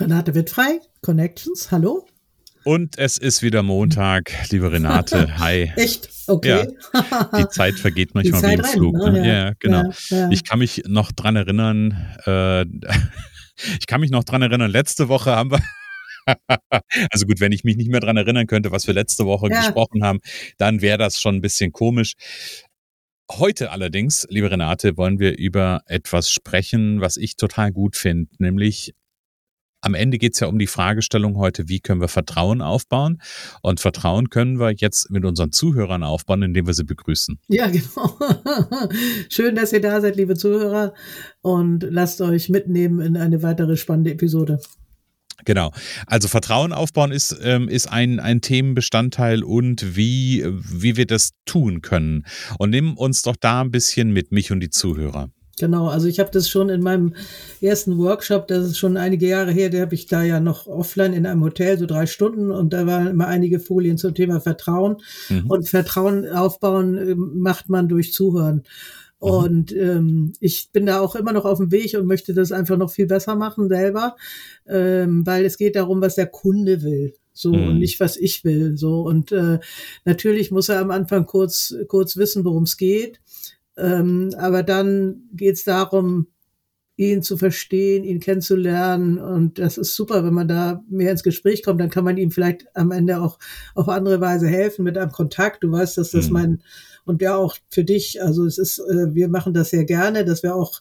Renate 0.00 0.34
wird 0.34 0.50
frei, 0.50 0.80
Connections, 1.02 1.72
hallo. 1.72 2.06
Und 2.62 2.98
es 2.98 3.18
ist 3.18 3.42
wieder 3.42 3.64
Montag, 3.64 4.32
liebe 4.50 4.70
Renate. 4.70 5.38
Hi. 5.38 5.72
Echt? 5.74 6.08
Okay. 6.28 6.68
Ja, 6.92 7.30
die 7.36 7.48
Zeit 7.48 7.74
vergeht 7.74 8.10
manchmal 8.14 8.42
wie 8.42 8.54
im 8.54 8.64
Flug. 8.64 8.94
Ne? 8.94 9.12
ne? 9.12 9.26
Ja, 9.26 9.34
ja, 9.34 9.52
genau. 9.58 9.90
Ja, 10.10 10.30
ich 10.30 10.44
kann 10.44 10.60
mich 10.60 10.82
noch 10.86 11.10
dran 11.10 11.34
erinnern, 11.34 11.96
äh, 12.26 12.62
ich 13.80 13.86
kann 13.88 14.00
mich 14.00 14.10
noch 14.10 14.22
dran 14.22 14.42
erinnern, 14.42 14.70
letzte 14.70 15.08
Woche 15.08 15.34
haben 15.34 15.50
wir 15.50 15.60
also 17.10 17.24
gut, 17.24 17.40
wenn 17.40 17.52
ich 17.52 17.64
mich 17.64 17.76
nicht 17.76 17.90
mehr 17.90 18.00
dran 18.00 18.18
erinnern 18.18 18.46
könnte, 18.46 18.70
was 18.70 18.86
wir 18.86 18.92
letzte 18.92 19.24
Woche 19.24 19.48
ja. 19.50 19.62
gesprochen 19.62 20.04
haben, 20.04 20.20
dann 20.58 20.82
wäre 20.82 20.98
das 20.98 21.18
schon 21.18 21.36
ein 21.36 21.40
bisschen 21.40 21.72
komisch. 21.72 22.12
Heute 23.30 23.70
allerdings, 23.70 24.26
liebe 24.28 24.50
Renate, 24.50 24.96
wollen 24.98 25.18
wir 25.18 25.38
über 25.38 25.82
etwas 25.86 26.30
sprechen, 26.30 27.00
was 27.00 27.16
ich 27.16 27.36
total 27.36 27.72
gut 27.72 27.96
finde, 27.96 28.30
nämlich 28.38 28.94
am 29.80 29.94
Ende 29.94 30.18
geht 30.18 30.34
es 30.34 30.40
ja 30.40 30.48
um 30.48 30.58
die 30.58 30.66
Fragestellung 30.66 31.36
heute, 31.36 31.68
wie 31.68 31.80
können 31.80 32.00
wir 32.00 32.08
Vertrauen 32.08 32.62
aufbauen? 32.62 33.20
Und 33.62 33.80
Vertrauen 33.80 34.30
können 34.30 34.58
wir 34.58 34.72
jetzt 34.72 35.10
mit 35.10 35.24
unseren 35.24 35.52
Zuhörern 35.52 36.02
aufbauen, 36.02 36.42
indem 36.42 36.66
wir 36.66 36.74
sie 36.74 36.84
begrüßen. 36.84 37.38
Ja, 37.48 37.66
genau. 37.70 38.18
Schön, 39.28 39.54
dass 39.54 39.72
ihr 39.72 39.80
da 39.80 40.00
seid, 40.00 40.16
liebe 40.16 40.34
Zuhörer. 40.34 40.94
Und 41.40 41.86
lasst 41.88 42.20
euch 42.20 42.48
mitnehmen 42.48 43.00
in 43.00 43.16
eine 43.16 43.42
weitere 43.42 43.76
spannende 43.76 44.12
Episode. 44.12 44.60
Genau. 45.44 45.72
Also 46.06 46.28
Vertrauen 46.28 46.72
aufbauen 46.72 47.12
ist, 47.12 47.38
ähm, 47.42 47.68
ist 47.68 47.86
ein, 47.86 48.20
ein 48.20 48.40
Themenbestandteil 48.40 49.44
und 49.44 49.96
wie, 49.96 50.44
wie 50.44 50.96
wir 50.96 51.06
das 51.06 51.30
tun 51.46 51.80
können. 51.80 52.26
Und 52.58 52.70
nimm 52.70 52.96
uns 52.96 53.22
doch 53.22 53.36
da 53.36 53.60
ein 53.60 53.70
bisschen 53.70 54.12
mit, 54.12 54.32
mich 54.32 54.50
und 54.50 54.60
die 54.60 54.70
Zuhörer. 54.70 55.30
Genau, 55.58 55.88
also 55.88 56.08
ich 56.08 56.20
habe 56.20 56.30
das 56.30 56.48
schon 56.48 56.68
in 56.68 56.82
meinem 56.82 57.14
ersten 57.60 57.98
Workshop, 57.98 58.46
das 58.48 58.66
ist 58.66 58.78
schon 58.78 58.96
einige 58.96 59.26
Jahre 59.26 59.52
her, 59.52 59.70
der 59.70 59.82
habe 59.82 59.94
ich 59.94 60.06
da 60.06 60.22
ja 60.22 60.40
noch 60.40 60.66
offline 60.66 61.12
in 61.12 61.26
einem 61.26 61.42
Hotel, 61.42 61.78
so 61.78 61.86
drei 61.86 62.06
Stunden 62.06 62.50
und 62.50 62.72
da 62.72 62.86
waren 62.86 63.08
immer 63.08 63.26
einige 63.26 63.60
Folien 63.60 63.98
zum 63.98 64.14
Thema 64.14 64.40
Vertrauen. 64.40 64.96
Mhm. 65.28 65.46
Und 65.50 65.68
Vertrauen 65.68 66.28
aufbauen 66.28 66.96
äh, 66.96 67.14
macht 67.14 67.68
man 67.68 67.88
durch 67.88 68.12
Zuhören. 68.12 68.62
Mhm. 69.20 69.28
Und 69.28 69.72
ähm, 69.72 70.32
ich 70.40 70.70
bin 70.72 70.86
da 70.86 71.00
auch 71.00 71.16
immer 71.16 71.32
noch 71.32 71.44
auf 71.44 71.58
dem 71.58 71.72
Weg 71.72 71.94
und 71.94 72.06
möchte 72.06 72.34
das 72.34 72.52
einfach 72.52 72.76
noch 72.76 72.90
viel 72.90 73.06
besser 73.06 73.34
machen 73.34 73.68
selber, 73.68 74.16
ähm, 74.66 75.26
weil 75.26 75.44
es 75.44 75.58
geht 75.58 75.76
darum, 75.76 76.00
was 76.00 76.14
der 76.14 76.26
Kunde 76.26 76.82
will 76.82 77.14
so 77.38 77.52
mhm. 77.52 77.68
und 77.68 77.78
nicht 77.78 78.00
was 78.00 78.16
ich 78.16 78.44
will 78.44 78.76
so 78.76 79.02
und 79.02 79.30
äh, 79.30 79.60
natürlich 80.04 80.50
muss 80.50 80.68
er 80.68 80.80
am 80.80 80.90
Anfang 80.90 81.24
kurz 81.24 81.72
kurz 81.86 82.16
wissen 82.16 82.44
worum 82.44 82.64
es 82.64 82.76
geht 82.76 83.20
ähm, 83.78 84.30
aber 84.38 84.62
dann 84.62 85.28
geht 85.32 85.54
es 85.54 85.64
darum, 85.64 86.28
ihn 86.98 87.22
zu 87.22 87.36
verstehen, 87.36 88.02
ihn 88.02 88.18
kennenzulernen. 88.18 89.18
Und 89.18 89.60
das 89.60 89.78
ist 89.78 89.94
super, 89.94 90.24
wenn 90.24 90.34
man 90.34 90.48
da 90.48 90.82
mehr 90.90 91.12
ins 91.12 91.22
Gespräch 91.22 91.62
kommt, 91.62 91.80
dann 91.80 91.90
kann 91.90 92.04
man 92.04 92.16
ihm 92.16 92.32
vielleicht 92.32 92.66
am 92.74 92.90
Ende 92.90 93.22
auch 93.22 93.38
auf 93.76 93.88
andere 93.88 94.20
Weise 94.20 94.48
helfen 94.48 94.82
mit 94.82 94.98
einem 94.98 95.12
Kontakt. 95.12 95.62
Du 95.62 95.70
weißt, 95.70 95.96
dass 95.96 96.10
das 96.10 96.26
mhm. 96.26 96.32
mein, 96.32 96.62
und 97.04 97.22
ja 97.22 97.36
auch 97.36 97.56
für 97.70 97.84
dich, 97.84 98.20
also 98.20 98.44
es 98.44 98.58
ist, 98.58 98.80
äh, 98.80 99.14
wir 99.14 99.28
machen 99.28 99.54
das 99.54 99.70
sehr 99.70 99.84
gerne, 99.84 100.24
dass 100.24 100.42
wir 100.42 100.56
auch 100.56 100.80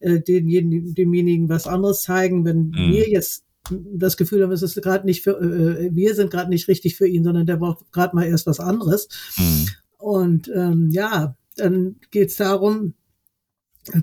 äh, 0.00 0.20
denjenigen, 0.20 0.94
demjenigen 0.94 1.48
was 1.48 1.68
anderes 1.68 2.02
zeigen, 2.02 2.44
wenn 2.44 2.70
mhm. 2.70 2.92
wir 2.92 3.08
jetzt 3.08 3.44
das 3.70 4.16
Gefühl 4.16 4.42
haben, 4.42 4.50
es 4.50 4.62
ist 4.62 4.82
gerade 4.82 5.06
nicht 5.06 5.22
für, 5.22 5.40
äh, 5.40 5.90
wir 5.92 6.16
sind 6.16 6.32
gerade 6.32 6.50
nicht 6.50 6.66
richtig 6.66 6.96
für 6.96 7.06
ihn, 7.06 7.22
sondern 7.22 7.46
der 7.46 7.56
braucht 7.56 7.92
gerade 7.92 8.16
mal 8.16 8.26
erst 8.26 8.48
was 8.48 8.58
anderes. 8.58 9.08
Mhm. 9.38 9.68
Und 9.98 10.50
ähm, 10.52 10.90
ja, 10.90 11.36
dann 11.56 11.96
geht 12.10 12.30
es 12.30 12.36
darum, 12.36 12.94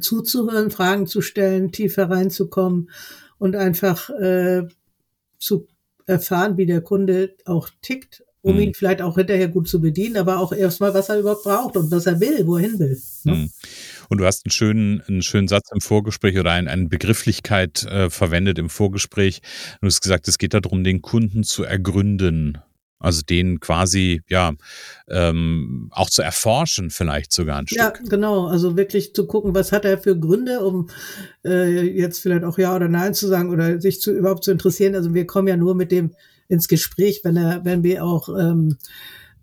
zuzuhören, 0.02 0.72
Fragen 0.72 1.08
zu 1.08 1.22
stellen, 1.22 1.72
tiefer 1.72 2.10
reinzukommen 2.10 2.90
und 3.38 3.56
einfach 3.56 4.10
äh, 4.10 4.64
zu 5.38 5.68
erfahren, 6.06 6.58
wie 6.58 6.66
der 6.66 6.82
Kunde 6.82 7.36
auch 7.46 7.70
tickt, 7.82 8.24
um 8.42 8.56
mhm. 8.56 8.62
ihn 8.62 8.74
vielleicht 8.74 9.02
auch 9.02 9.16
hinterher 9.16 9.48
gut 9.48 9.70
zu 9.70 9.80
bedienen, 9.80 10.18
aber 10.18 10.40
auch 10.40 10.52
erstmal, 10.52 10.94
was 10.94 11.10
er 11.10 11.20
überhaupt 11.20 11.44
braucht 11.44 11.78
und 11.78 11.92
was 11.92 12.06
er 12.06 12.20
will, 12.20 12.46
wo 12.46 12.58
er 12.58 12.64
hin 12.64 12.80
will. 12.80 13.02
Ne? 13.24 13.36
Mhm. 13.36 13.52
Und 14.10 14.18
du 14.18 14.26
hast 14.26 14.46
einen 14.46 14.52
schönen, 14.52 15.02
einen 15.02 15.22
schönen 15.22 15.48
Satz 15.48 15.70
im 15.72 15.82
Vorgespräch 15.82 16.38
oder 16.38 16.52
ein, 16.52 16.68
eine 16.68 16.88
Begrifflichkeit 16.88 17.84
äh, 17.84 18.10
verwendet 18.10 18.58
im 18.58 18.70
Vorgespräch. 18.70 19.42
Du 19.82 19.88
hast 19.88 20.02
gesagt, 20.02 20.28
es 20.28 20.38
geht 20.38 20.54
darum, 20.54 20.84
den 20.84 21.02
Kunden 21.02 21.44
zu 21.44 21.64
ergründen. 21.64 22.58
Also 23.02 23.22
den 23.22 23.62
quasi, 23.62 24.22
ja, 24.28 24.54
ähm, 25.08 25.90
auch 25.92 26.10
zu 26.10 26.22
erforschen, 26.22 26.90
vielleicht 26.90 27.32
sogar 27.32 27.58
ein 27.58 27.68
Stück. 27.68 27.80
Ja, 27.80 27.94
genau. 28.10 28.48
Also 28.48 28.76
wirklich 28.76 29.14
zu 29.14 29.26
gucken, 29.26 29.56
was 29.56 29.72
hat 29.72 29.86
er 29.86 29.98
für 29.98 30.20
Gründe, 30.20 30.60
um 30.60 30.90
äh, 31.46 31.82
jetzt 31.82 32.20
vielleicht 32.20 32.44
auch 32.44 32.58
Ja 32.58 32.76
oder 32.76 32.90
Nein 32.90 33.14
zu 33.14 33.28
sagen 33.28 33.52
oder 33.52 33.80
sich 33.80 34.02
zu 34.02 34.12
überhaupt 34.12 34.44
zu 34.44 34.52
interessieren. 34.52 34.96
Also 34.96 35.14
wir 35.14 35.26
kommen 35.26 35.48
ja 35.48 35.56
nur 35.56 35.76
mit 35.76 35.94
dem 35.94 36.12
ins 36.50 36.68
Gespräch, 36.68 37.22
wenn 37.24 37.38
er, 37.38 37.64
wenn 37.64 37.84
wir 37.84 38.04
auch 38.04 38.28
ähm, 38.38 38.78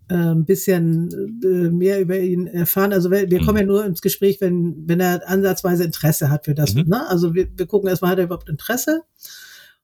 äh, 0.07 0.13
ein 0.13 0.45
bisschen 0.45 1.41
äh, 1.43 1.71
mehr 1.71 1.99
über 1.99 2.19
ihn 2.19 2.45
erfahren. 2.45 2.93
Also 2.93 3.09
wir, 3.09 3.31
wir 3.31 3.41
mhm. 3.41 3.45
kommen 3.45 3.57
ja 3.57 3.65
nur 3.65 3.85
ins 3.85 4.01
Gespräch, 4.03 4.39
wenn, 4.39 4.83
wenn 4.85 4.99
er 4.99 5.27
ansatzweise 5.27 5.83
Interesse 5.83 6.29
hat 6.29 6.45
für 6.45 6.53
das. 6.53 6.75
Mhm. 6.75 6.89
Ne? 6.89 7.09
Also 7.09 7.33
wir, 7.33 7.47
wir 7.55 7.65
gucken 7.65 7.89
erstmal, 7.89 8.11
hat 8.11 8.19
er 8.19 8.25
überhaupt 8.25 8.49
Interesse? 8.49 9.01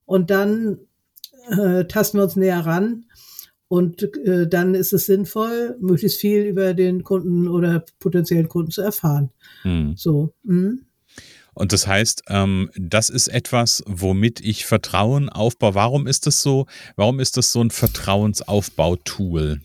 Und 0.05 0.29
dann 0.29 0.77
äh, 1.49 1.85
tasten 1.85 2.19
wir 2.19 2.23
uns 2.23 2.35
näher 2.35 2.59
ran 2.59 3.05
und 3.73 4.03
äh, 4.27 4.47
dann 4.47 4.75
ist 4.75 4.93
es 4.93 5.07
sinnvoll, 5.07 5.75
möglichst 5.79 6.21
viel 6.21 6.43
über 6.43 6.75
den 6.75 7.03
Kunden 7.03 7.47
oder 7.47 7.83
potenziellen 7.97 8.47
Kunden 8.47 8.69
zu 8.69 8.83
erfahren. 8.83 9.31
Hm. 9.63 9.95
So. 9.97 10.31
Mh. 10.43 10.73
Und 11.55 11.73
das 11.73 11.87
heißt, 11.87 12.25
ähm, 12.27 12.69
das 12.75 13.09
ist 13.09 13.29
etwas, 13.29 13.83
womit 13.87 14.41
ich 14.41 14.67
Vertrauen 14.67 15.27
aufbaue. 15.27 15.73
Warum 15.73 16.05
ist 16.05 16.27
das 16.27 16.43
so? 16.43 16.67
Warum 16.97 17.19
ist 17.19 17.35
das 17.35 17.51
so 17.51 17.63
ein 17.63 17.71
Vertrauensaufbautool? 17.71 19.59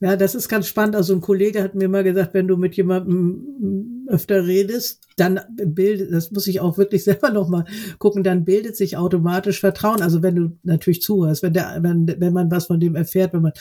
Ja, 0.00 0.16
das 0.16 0.34
ist 0.34 0.50
ganz 0.50 0.66
spannend. 0.66 0.94
Also 0.94 1.14
ein 1.14 1.22
Kollege 1.22 1.62
hat 1.62 1.74
mir 1.74 1.88
mal 1.88 2.04
gesagt, 2.04 2.34
wenn 2.34 2.46
du 2.46 2.58
mit 2.58 2.76
jemandem 2.76 3.99
öfter 4.10 4.46
redest, 4.46 5.00
dann 5.16 5.40
bildet, 5.50 6.12
das 6.12 6.30
muss 6.30 6.46
ich 6.46 6.60
auch 6.60 6.78
wirklich 6.78 7.04
selber 7.10 7.30
nochmal 7.30 7.64
gucken, 7.98 8.22
dann 8.22 8.44
bildet 8.44 8.76
sich 8.76 8.96
automatisch 8.96 9.60
Vertrauen. 9.60 10.02
Also 10.02 10.22
wenn 10.22 10.34
du 10.34 10.58
natürlich 10.62 11.02
zuhörst, 11.02 11.42
wenn 11.42 11.52
der, 11.52 11.78
wenn, 11.82 12.06
wenn 12.18 12.32
man 12.32 12.50
was 12.50 12.66
von 12.66 12.80
dem 12.80 12.96
erfährt, 12.96 13.32
wenn 13.34 13.42
man 13.42 13.52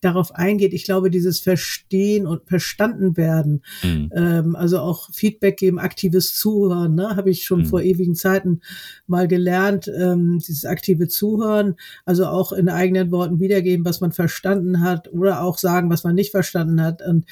darauf 0.00 0.34
eingeht. 0.34 0.72
Ich 0.72 0.84
glaube, 0.84 1.10
dieses 1.10 1.40
Verstehen 1.40 2.26
und 2.26 2.42
verstanden 2.46 3.16
werden, 3.16 3.62
mhm. 3.82 4.10
ähm, 4.14 4.56
also 4.56 4.78
auch 4.80 5.08
Feedback 5.12 5.56
geben, 5.56 5.78
aktives 5.78 6.34
Zuhören, 6.34 6.94
ne, 6.94 7.16
habe 7.16 7.30
ich 7.30 7.44
schon 7.44 7.60
mhm. 7.60 7.66
vor 7.66 7.82
ewigen 7.82 8.14
Zeiten 8.14 8.60
mal 9.06 9.28
gelernt, 9.28 9.88
ähm, 9.88 10.40
dieses 10.40 10.64
aktive 10.64 11.08
Zuhören, 11.08 11.76
also 12.04 12.26
auch 12.26 12.52
in 12.52 12.68
eigenen 12.68 13.10
Worten 13.12 13.38
wiedergeben, 13.38 13.84
was 13.84 14.00
man 14.00 14.12
verstanden 14.12 14.80
hat 14.80 15.12
oder 15.12 15.42
auch 15.42 15.58
sagen, 15.58 15.90
was 15.90 16.04
man 16.04 16.14
nicht 16.14 16.32
verstanden 16.32 16.82
hat. 16.82 17.02
Und 17.06 17.24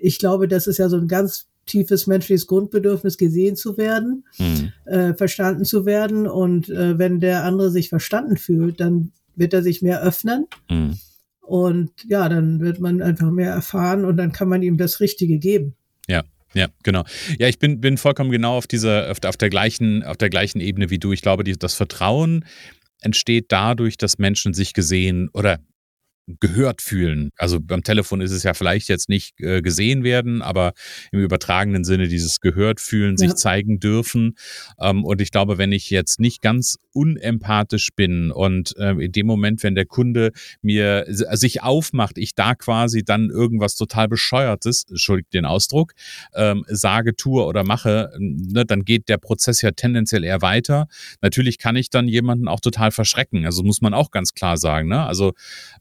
ich 0.00 0.18
glaube, 0.18 0.48
das 0.48 0.66
ist 0.66 0.78
ja 0.78 0.88
so 0.88 0.96
ein 0.96 1.08
ganz 1.08 1.49
tiefes 1.70 2.06
menschliches 2.06 2.46
Grundbedürfnis, 2.46 3.16
gesehen 3.16 3.56
zu 3.56 3.78
werden, 3.78 4.24
mhm. 4.38 4.72
äh, 4.84 5.14
verstanden 5.14 5.64
zu 5.64 5.86
werden. 5.86 6.26
Und 6.26 6.68
äh, 6.68 6.98
wenn 6.98 7.20
der 7.20 7.44
andere 7.44 7.70
sich 7.70 7.88
verstanden 7.88 8.36
fühlt, 8.36 8.80
dann 8.80 9.12
wird 9.36 9.54
er 9.54 9.62
sich 9.62 9.82
mehr 9.82 10.02
öffnen. 10.02 10.46
Mhm. 10.68 10.98
Und 11.40 11.90
ja, 12.08 12.28
dann 12.28 12.60
wird 12.60 12.80
man 12.80 13.02
einfach 13.02 13.30
mehr 13.30 13.50
erfahren 13.50 14.04
und 14.04 14.16
dann 14.16 14.32
kann 14.32 14.48
man 14.48 14.62
ihm 14.62 14.76
das 14.76 15.00
Richtige 15.00 15.38
geben. 15.38 15.74
Ja. 16.08 16.22
Ja, 16.52 16.66
genau. 16.82 17.04
Ja, 17.38 17.46
ich 17.46 17.60
bin, 17.60 17.80
bin 17.80 17.96
vollkommen 17.96 18.32
genau 18.32 18.56
auf 18.56 18.66
dieser, 18.66 19.08
auf, 19.12 19.18
auf, 19.24 19.36
der 19.36 19.50
gleichen, 19.50 20.02
auf 20.02 20.16
der 20.16 20.30
gleichen 20.30 20.60
Ebene 20.60 20.90
wie 20.90 20.98
du. 20.98 21.12
Ich 21.12 21.22
glaube, 21.22 21.44
die, 21.44 21.56
das 21.56 21.74
Vertrauen 21.74 22.44
entsteht 23.00 23.46
dadurch, 23.50 23.96
dass 23.96 24.18
Menschen 24.18 24.52
sich 24.52 24.74
gesehen 24.74 25.28
oder 25.32 25.60
gehört 26.38 26.82
fühlen. 26.82 27.30
Also 27.36 27.58
beim 27.60 27.82
Telefon 27.82 28.20
ist 28.20 28.30
es 28.30 28.42
ja 28.42 28.54
vielleicht 28.54 28.88
jetzt 28.88 29.08
nicht 29.08 29.40
äh, 29.40 29.62
gesehen 29.62 30.04
werden, 30.04 30.42
aber 30.42 30.72
im 31.12 31.20
übertragenen 31.20 31.84
Sinne 31.84 32.08
dieses 32.08 32.40
gehört 32.40 32.80
fühlen, 32.80 33.16
ja. 33.18 33.28
sich 33.28 33.34
zeigen 33.36 33.80
dürfen. 33.80 34.36
Ähm, 34.80 35.04
und 35.04 35.20
ich 35.20 35.30
glaube, 35.30 35.58
wenn 35.58 35.72
ich 35.72 35.90
jetzt 35.90 36.20
nicht 36.20 36.42
ganz 36.42 36.78
unempathisch 36.92 37.88
bin 37.96 38.30
und 38.30 38.76
äh, 38.76 38.92
in 38.92 39.12
dem 39.12 39.26
Moment, 39.26 39.62
wenn 39.62 39.74
der 39.74 39.86
Kunde 39.86 40.32
mir 40.62 41.06
sich 41.08 41.62
aufmacht, 41.62 42.18
ich 42.18 42.34
da 42.34 42.54
quasi 42.54 43.02
dann 43.04 43.30
irgendwas 43.30 43.74
total 43.74 44.08
bescheuertes, 44.08 44.84
entschuldigt 44.88 45.32
den 45.34 45.44
Ausdruck, 45.44 45.92
ähm, 46.34 46.64
sage, 46.68 47.16
tue 47.16 47.44
oder 47.44 47.64
mache, 47.64 48.10
ne, 48.18 48.64
dann 48.64 48.84
geht 48.84 49.08
der 49.08 49.18
Prozess 49.18 49.62
ja 49.62 49.70
tendenziell 49.70 50.24
eher 50.24 50.42
weiter. 50.42 50.86
Natürlich 51.22 51.58
kann 51.58 51.76
ich 51.76 51.90
dann 51.90 52.08
jemanden 52.08 52.48
auch 52.48 52.60
total 52.60 52.90
verschrecken. 52.90 53.44
Also 53.46 53.62
muss 53.62 53.80
man 53.80 53.94
auch 53.94 54.10
ganz 54.10 54.34
klar 54.34 54.56
sagen. 54.56 54.88
Ne? 54.88 55.04
Also 55.04 55.32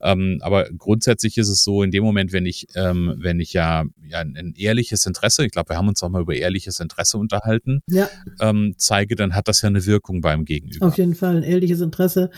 ähm, 0.01 0.28
aber 0.41 0.69
grundsätzlich 0.77 1.37
ist 1.37 1.49
es 1.49 1.63
so, 1.63 1.83
in 1.83 1.91
dem 1.91 2.03
Moment, 2.03 2.31
wenn 2.31 2.45
ich, 2.45 2.67
ähm, 2.75 3.15
wenn 3.17 3.39
ich 3.39 3.53
ja, 3.53 3.85
ja 4.07 4.19
ein 4.19 4.53
ehrliches 4.57 5.05
Interesse, 5.05 5.45
ich 5.45 5.51
glaube, 5.51 5.69
wir 5.69 5.77
haben 5.77 5.87
uns 5.87 6.01
auch 6.03 6.09
mal 6.09 6.21
über 6.21 6.35
ehrliches 6.35 6.79
Interesse 6.79 7.17
unterhalten, 7.17 7.81
ja. 7.87 8.09
ähm, 8.39 8.75
zeige, 8.77 9.15
dann 9.15 9.35
hat 9.35 9.47
das 9.47 9.61
ja 9.61 9.69
eine 9.69 9.85
Wirkung 9.85 10.21
beim 10.21 10.45
Gegenüber. 10.45 10.87
Auf 10.87 10.97
jeden 10.97 11.15
Fall, 11.15 11.37
ein 11.37 11.43
ehrliches 11.43 11.81
Interesse. 11.81 12.29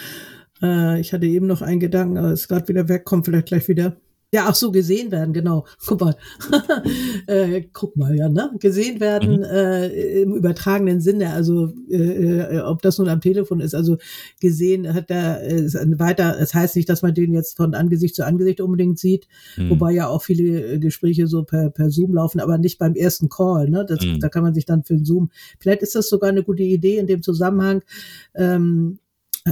Äh, 0.61 0.99
ich 0.99 1.13
hatte 1.13 1.25
eben 1.25 1.47
noch 1.47 1.61
einen 1.61 1.79
Gedanken, 1.79 2.17
aber 2.17 2.31
es 2.31 2.41
ist 2.41 2.47
gerade 2.47 2.67
wieder 2.67 2.87
weg, 2.87 3.05
kommt 3.05 3.25
vielleicht 3.25 3.47
gleich 3.47 3.67
wieder. 3.67 3.97
Ja, 4.33 4.49
auch 4.49 4.55
so 4.55 4.71
gesehen 4.71 5.11
werden, 5.11 5.33
genau. 5.33 5.65
Guck 5.85 5.99
mal. 5.99 6.15
äh, 7.27 7.63
guck 7.73 7.97
mal, 7.97 8.15
ja, 8.15 8.29
ne? 8.29 8.51
Gesehen 8.59 9.01
werden 9.01 9.39
mhm. 9.39 9.43
äh, 9.43 10.21
im 10.21 10.35
übertragenen 10.35 11.01
Sinne, 11.01 11.33
also 11.33 11.73
äh, 11.89 11.97
äh, 11.97 12.61
ob 12.61 12.81
das 12.81 12.97
nun 12.97 13.09
am 13.09 13.19
Telefon 13.19 13.59
ist, 13.59 13.75
also 13.75 13.97
gesehen 14.39 14.93
hat 14.93 15.11
er 15.11 15.41
ist 15.41 15.75
ein 15.75 15.99
weiter, 15.99 16.37
das 16.39 16.53
heißt 16.53 16.77
nicht, 16.77 16.87
dass 16.87 17.01
man 17.01 17.13
den 17.13 17.33
jetzt 17.33 17.57
von 17.57 17.73
Angesicht 17.73 18.15
zu 18.15 18.25
Angesicht 18.25 18.61
unbedingt 18.61 18.99
sieht, 18.99 19.27
mhm. 19.57 19.71
wobei 19.71 19.91
ja 19.91 20.07
auch 20.07 20.21
viele 20.21 20.75
äh, 20.75 20.79
Gespräche 20.79 21.27
so 21.27 21.43
per, 21.43 21.69
per 21.69 21.89
Zoom 21.89 22.13
laufen, 22.13 22.39
aber 22.39 22.57
nicht 22.57 22.79
beim 22.79 22.95
ersten 22.95 23.27
Call, 23.27 23.69
ne? 23.69 23.85
Das, 23.85 23.99
mhm. 23.99 24.21
Da 24.21 24.29
kann 24.29 24.43
man 24.43 24.53
sich 24.53 24.65
dann 24.65 24.83
für 24.83 24.97
Zoom. 25.03 25.29
Vielleicht 25.59 25.81
ist 25.81 25.95
das 25.95 26.07
sogar 26.07 26.29
eine 26.29 26.43
gute 26.43 26.63
Idee 26.63 26.97
in 26.97 27.07
dem 27.07 27.21
Zusammenhang. 27.21 27.81
Ähm, 28.33 28.99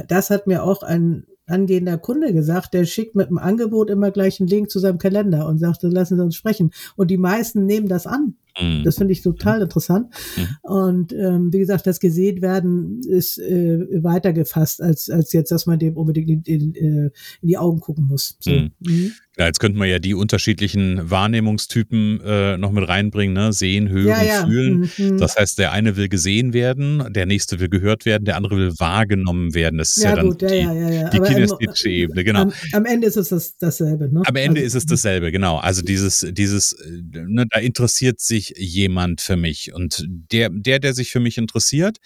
das 0.07 0.29
hat 0.29 0.47
mir 0.47 0.63
auch 0.63 0.83
ein 0.83 1.25
angehender 1.49 1.97
Kunde 1.97 2.33
gesagt, 2.33 2.73
der 2.73 2.85
schickt 2.85 3.15
mit 3.15 3.29
dem 3.29 3.37
Angebot 3.37 3.89
immer 3.89 4.11
gleich 4.11 4.39
einen 4.39 4.49
Link 4.49 4.69
zu 4.69 4.79
seinem 4.79 4.97
Kalender 4.97 5.47
und 5.47 5.57
sagt, 5.57 5.83
lassen 5.83 6.17
Sie 6.17 6.23
uns 6.23 6.35
sprechen. 6.35 6.71
Und 6.95 7.11
die 7.11 7.17
meisten 7.17 7.65
nehmen 7.65 7.87
das 7.87 8.07
an. 8.07 8.35
Mhm. 8.59 8.83
Das 8.83 8.97
finde 8.97 9.13
ich 9.13 9.21
total 9.21 9.61
interessant. 9.61 10.07
Mhm. 10.35 10.47
Und 10.61 11.13
ähm, 11.13 11.53
wie 11.53 11.59
gesagt, 11.59 11.87
das 11.87 11.99
gesehen 11.99 12.41
werden 12.41 13.01
ist 13.07 13.37
äh, 13.39 14.03
weiter 14.03 14.33
gefasst, 14.33 14.81
als, 14.81 15.09
als 15.09 15.33
jetzt, 15.33 15.51
dass 15.51 15.65
man 15.65 15.79
dem 15.79 15.97
unbedingt 15.97 16.29
in, 16.29 16.43
in, 16.43 16.75
äh, 16.75 17.11
in 17.41 17.47
die 17.47 17.57
Augen 17.57 17.79
gucken 17.79 18.07
muss. 18.07 18.37
So. 18.39 18.51
Mhm. 18.51 19.13
Mhm. 19.39 19.43
Ja, 19.43 19.47
jetzt 19.47 19.59
könnten 19.59 19.79
wir 19.79 19.85
ja 19.85 19.99
die 19.99 20.13
unterschiedlichen 20.13 21.09
Wahrnehmungstypen 21.09 22.19
äh, 22.25 22.57
noch 22.57 22.71
mit 22.71 22.85
reinbringen, 22.87 23.33
ne? 23.33 23.53
Sehen, 23.53 23.87
hören, 23.87 24.07
ja, 24.07 24.21
ja. 24.21 24.45
fühlen. 24.45 24.91
Mhm. 24.97 25.17
Das 25.17 25.37
heißt, 25.37 25.57
der 25.59 25.71
eine 25.71 25.95
will 25.95 26.09
gesehen 26.09 26.51
werden, 26.51 27.05
der 27.13 27.25
nächste 27.25 27.61
will 27.61 27.69
gehört 27.69 28.05
werden, 28.05 28.25
der 28.25 28.35
andere 28.35 28.57
will 28.57 28.73
wahrgenommen 28.79 29.53
werden. 29.53 29.77
Das 29.77 29.95
ist 29.95 30.03
ja, 30.03 30.09
ja 30.09 30.15
dann 30.17 30.27
gut, 30.27 30.41
die, 30.41 30.67
die 31.13 31.19
kinesthetische 31.21 31.89
Ebene, 31.89 32.25
genau. 32.25 32.41
Am, 32.41 32.53
am, 32.73 32.85
Ende 32.85 33.07
ist 33.07 33.15
es 33.15 33.29
das, 33.29 33.57
dasselbe, 33.57 34.13
ne? 34.13 34.23
Am 34.25 34.35
Ende 34.35 34.59
also, 34.59 34.67
ist 34.67 34.75
es 34.75 34.85
dasselbe, 34.85 35.31
genau. 35.31 35.57
Also 35.57 35.83
dieses, 35.83 36.27
dieses, 36.31 36.73
äh, 36.73 37.01
ne, 37.13 37.45
da 37.49 37.59
interessiert 37.59 38.19
sich 38.19 38.53
jemand 38.57 39.21
für 39.21 39.37
mich. 39.37 39.73
Und 39.73 40.05
der, 40.33 40.49
der, 40.49 40.79
der 40.79 40.93
sich 40.93 41.11
für 41.11 41.21
mich 41.21 41.37
interessiert, 41.37 41.99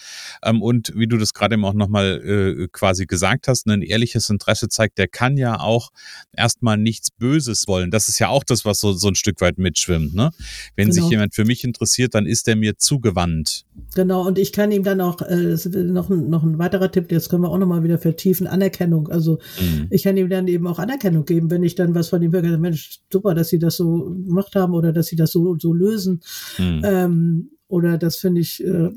ähm, 0.44 0.62
und 0.62 0.94
wie 0.96 1.08
du 1.08 1.18
das 1.18 1.34
gerade 1.34 1.56
eben 1.56 1.66
auch 1.66 1.74
nochmal 1.74 2.22
äh, 2.24 2.68
quasi 2.72 3.08
gesagt 3.08 3.48
hast, 3.48 3.66
ne, 3.66 3.74
ein 3.74 3.82
ehrliches 3.82 4.30
Interesse 4.30 4.70
zeigt, 4.70 5.00
der 5.00 5.08
kann 5.08 5.36
ja 5.36 5.60
auch 5.60 5.90
erstmal 6.32 6.78
nichts 6.78 7.10
Böses 7.24 7.70
wollen. 7.70 7.90
Das 7.90 8.10
ist 8.10 8.20
ja 8.20 8.28
auch 8.28 8.44
das, 8.44 8.66
was 8.66 8.82
so, 8.82 8.92
so 8.92 9.08
ein 9.08 9.16
Stück 9.16 9.40
weit 9.40 9.58
mitschwimmt. 9.58 10.14
Ne? 10.14 10.32
Wenn 10.76 10.90
genau. 10.90 11.02
sich 11.02 11.10
jemand 11.10 11.34
für 11.34 11.46
mich 11.46 11.64
interessiert, 11.64 12.16
dann 12.16 12.26
ist 12.26 12.50
er 12.50 12.58
mir 12.58 12.78
zugewandt. 12.78 13.64
Genau, 13.96 14.28
und 14.28 14.38
ich 14.38 14.52
kann 14.52 14.74
ihm 14.74 14.84
dann 14.84 15.00
auch, 15.00 15.22
äh, 15.22 15.56
noch, 15.74 16.10
ein, 16.10 16.30
noch 16.30 16.44
ein 16.44 16.60
weiterer 16.60 16.92
Tipp, 16.92 17.14
jetzt 17.14 17.30
können 17.30 17.44
wir 17.44 17.50
auch 17.50 17.58
nochmal 17.58 17.82
wieder 17.82 17.98
vertiefen, 17.98 18.46
Anerkennung. 18.46 19.08
Also 19.08 19.40
mhm. 19.58 19.88
ich 19.90 20.04
kann 20.04 20.18
ihm 20.18 20.30
dann 20.30 20.50
eben 20.50 20.68
auch 20.68 20.80
Anerkennung 20.80 21.24
geben, 21.24 21.50
wenn 21.50 21.64
ich 21.64 21.76
dann 21.76 21.96
was 21.96 22.10
von 22.10 22.22
ihm 22.22 22.34
höre, 22.34 22.58
Mensch, 22.58 23.00
super, 23.10 23.34
dass 23.34 23.48
sie 23.48 23.60
das 23.60 23.78
so 23.78 24.14
gemacht 24.28 24.54
haben 24.58 24.74
oder 24.74 24.92
dass 24.92 25.08
sie 25.08 25.16
das 25.16 25.32
so, 25.32 25.58
so 25.58 25.72
lösen. 25.72 26.20
Mhm. 26.58 26.82
Ähm, 26.84 27.50
oder 27.70 27.98
das 27.98 28.18
finde 28.18 28.42
ich 28.42 28.62
äh, 28.62 28.90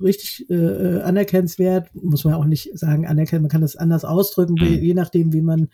richtig 0.00 0.48
äh, 0.50 1.00
anerkennenswert, 1.00 1.88
muss 1.94 2.24
man 2.24 2.34
auch 2.34 2.44
nicht 2.44 2.70
sagen, 2.78 3.06
anerkennen, 3.06 3.42
man 3.42 3.50
kann 3.50 3.60
das 3.60 3.76
anders 3.76 4.04
ausdrücken, 4.04 4.54
mhm. 4.54 4.82
je 4.82 4.94
nachdem, 4.94 5.32
wie 5.32 5.42
man 5.42 5.68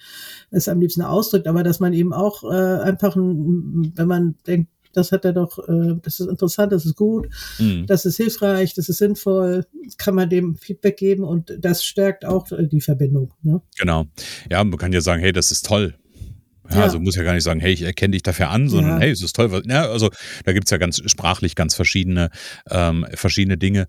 es 0.50 0.69
am 0.69 0.81
liebsten 0.81 1.02
ausdrückt, 1.02 1.46
aber 1.46 1.62
dass 1.62 1.81
man 1.81 1.93
eben 1.93 2.12
auch 2.12 2.44
äh, 2.44 2.81
einfach, 2.82 3.17
ein, 3.17 3.93
wenn 3.96 4.08
man 4.08 4.35
denkt, 4.46 4.70
das 4.94 5.12
hat 5.12 5.25
er 5.25 5.32
doch, 5.32 5.58
äh, 5.69 5.96
das 6.02 6.20
ist 6.20 6.29
interessant, 6.29 6.73
das 6.73 6.87
ist 6.87 6.96
gut, 6.96 7.29
mhm. 7.58 7.87
das 7.87 8.05
ist 8.05 8.17
hilfreich, 8.17 8.75
das 8.75 8.88
ist 8.88 8.99
sinnvoll, 8.99 9.67
kann 9.99 10.14
man 10.14 10.31
dem 10.31 10.56
Feedback 10.56 10.97
geben 10.97 11.25
und 11.25 11.52
das 11.58 11.85
stärkt 11.85 12.25
auch 12.25 12.50
äh, 12.52 12.67
die 12.67 12.81
Verbindung. 12.81 13.32
Ne? 13.43 13.61
Genau. 13.79 14.06
Ja, 14.50 14.62
man 14.64 14.79
kann 14.79 14.93
ja 14.93 15.00
sagen, 15.00 15.20
hey, 15.20 15.32
das 15.32 15.50
ist 15.50 15.67
toll. 15.67 15.94
Ja, 16.70 16.76
ja. 16.76 16.82
Also 16.82 16.99
muss 16.99 17.16
ja 17.16 17.22
gar 17.22 17.34
nicht 17.34 17.44
sagen, 17.44 17.61
hey, 17.61 17.72
ich 17.72 17.82
erkenne 17.82 18.12
dich 18.12 18.22
dafür 18.22 18.50
an, 18.50 18.69
sondern 18.69 18.94
ja. 18.94 19.00
hey, 19.00 19.11
es 19.11 19.22
ist 19.22 19.37
toll. 19.37 19.62
Ja, 19.66 19.88
also 19.88 20.11
da 20.44 20.52
gibt's 20.52 20.70
ja 20.70 20.78
ganz 20.78 21.02
sprachlich 21.06 21.55
ganz 21.55 21.75
verschiedene, 21.75 22.31
ähm, 22.70 23.06
verschiedene 23.14 23.58
Dinge. 23.58 23.87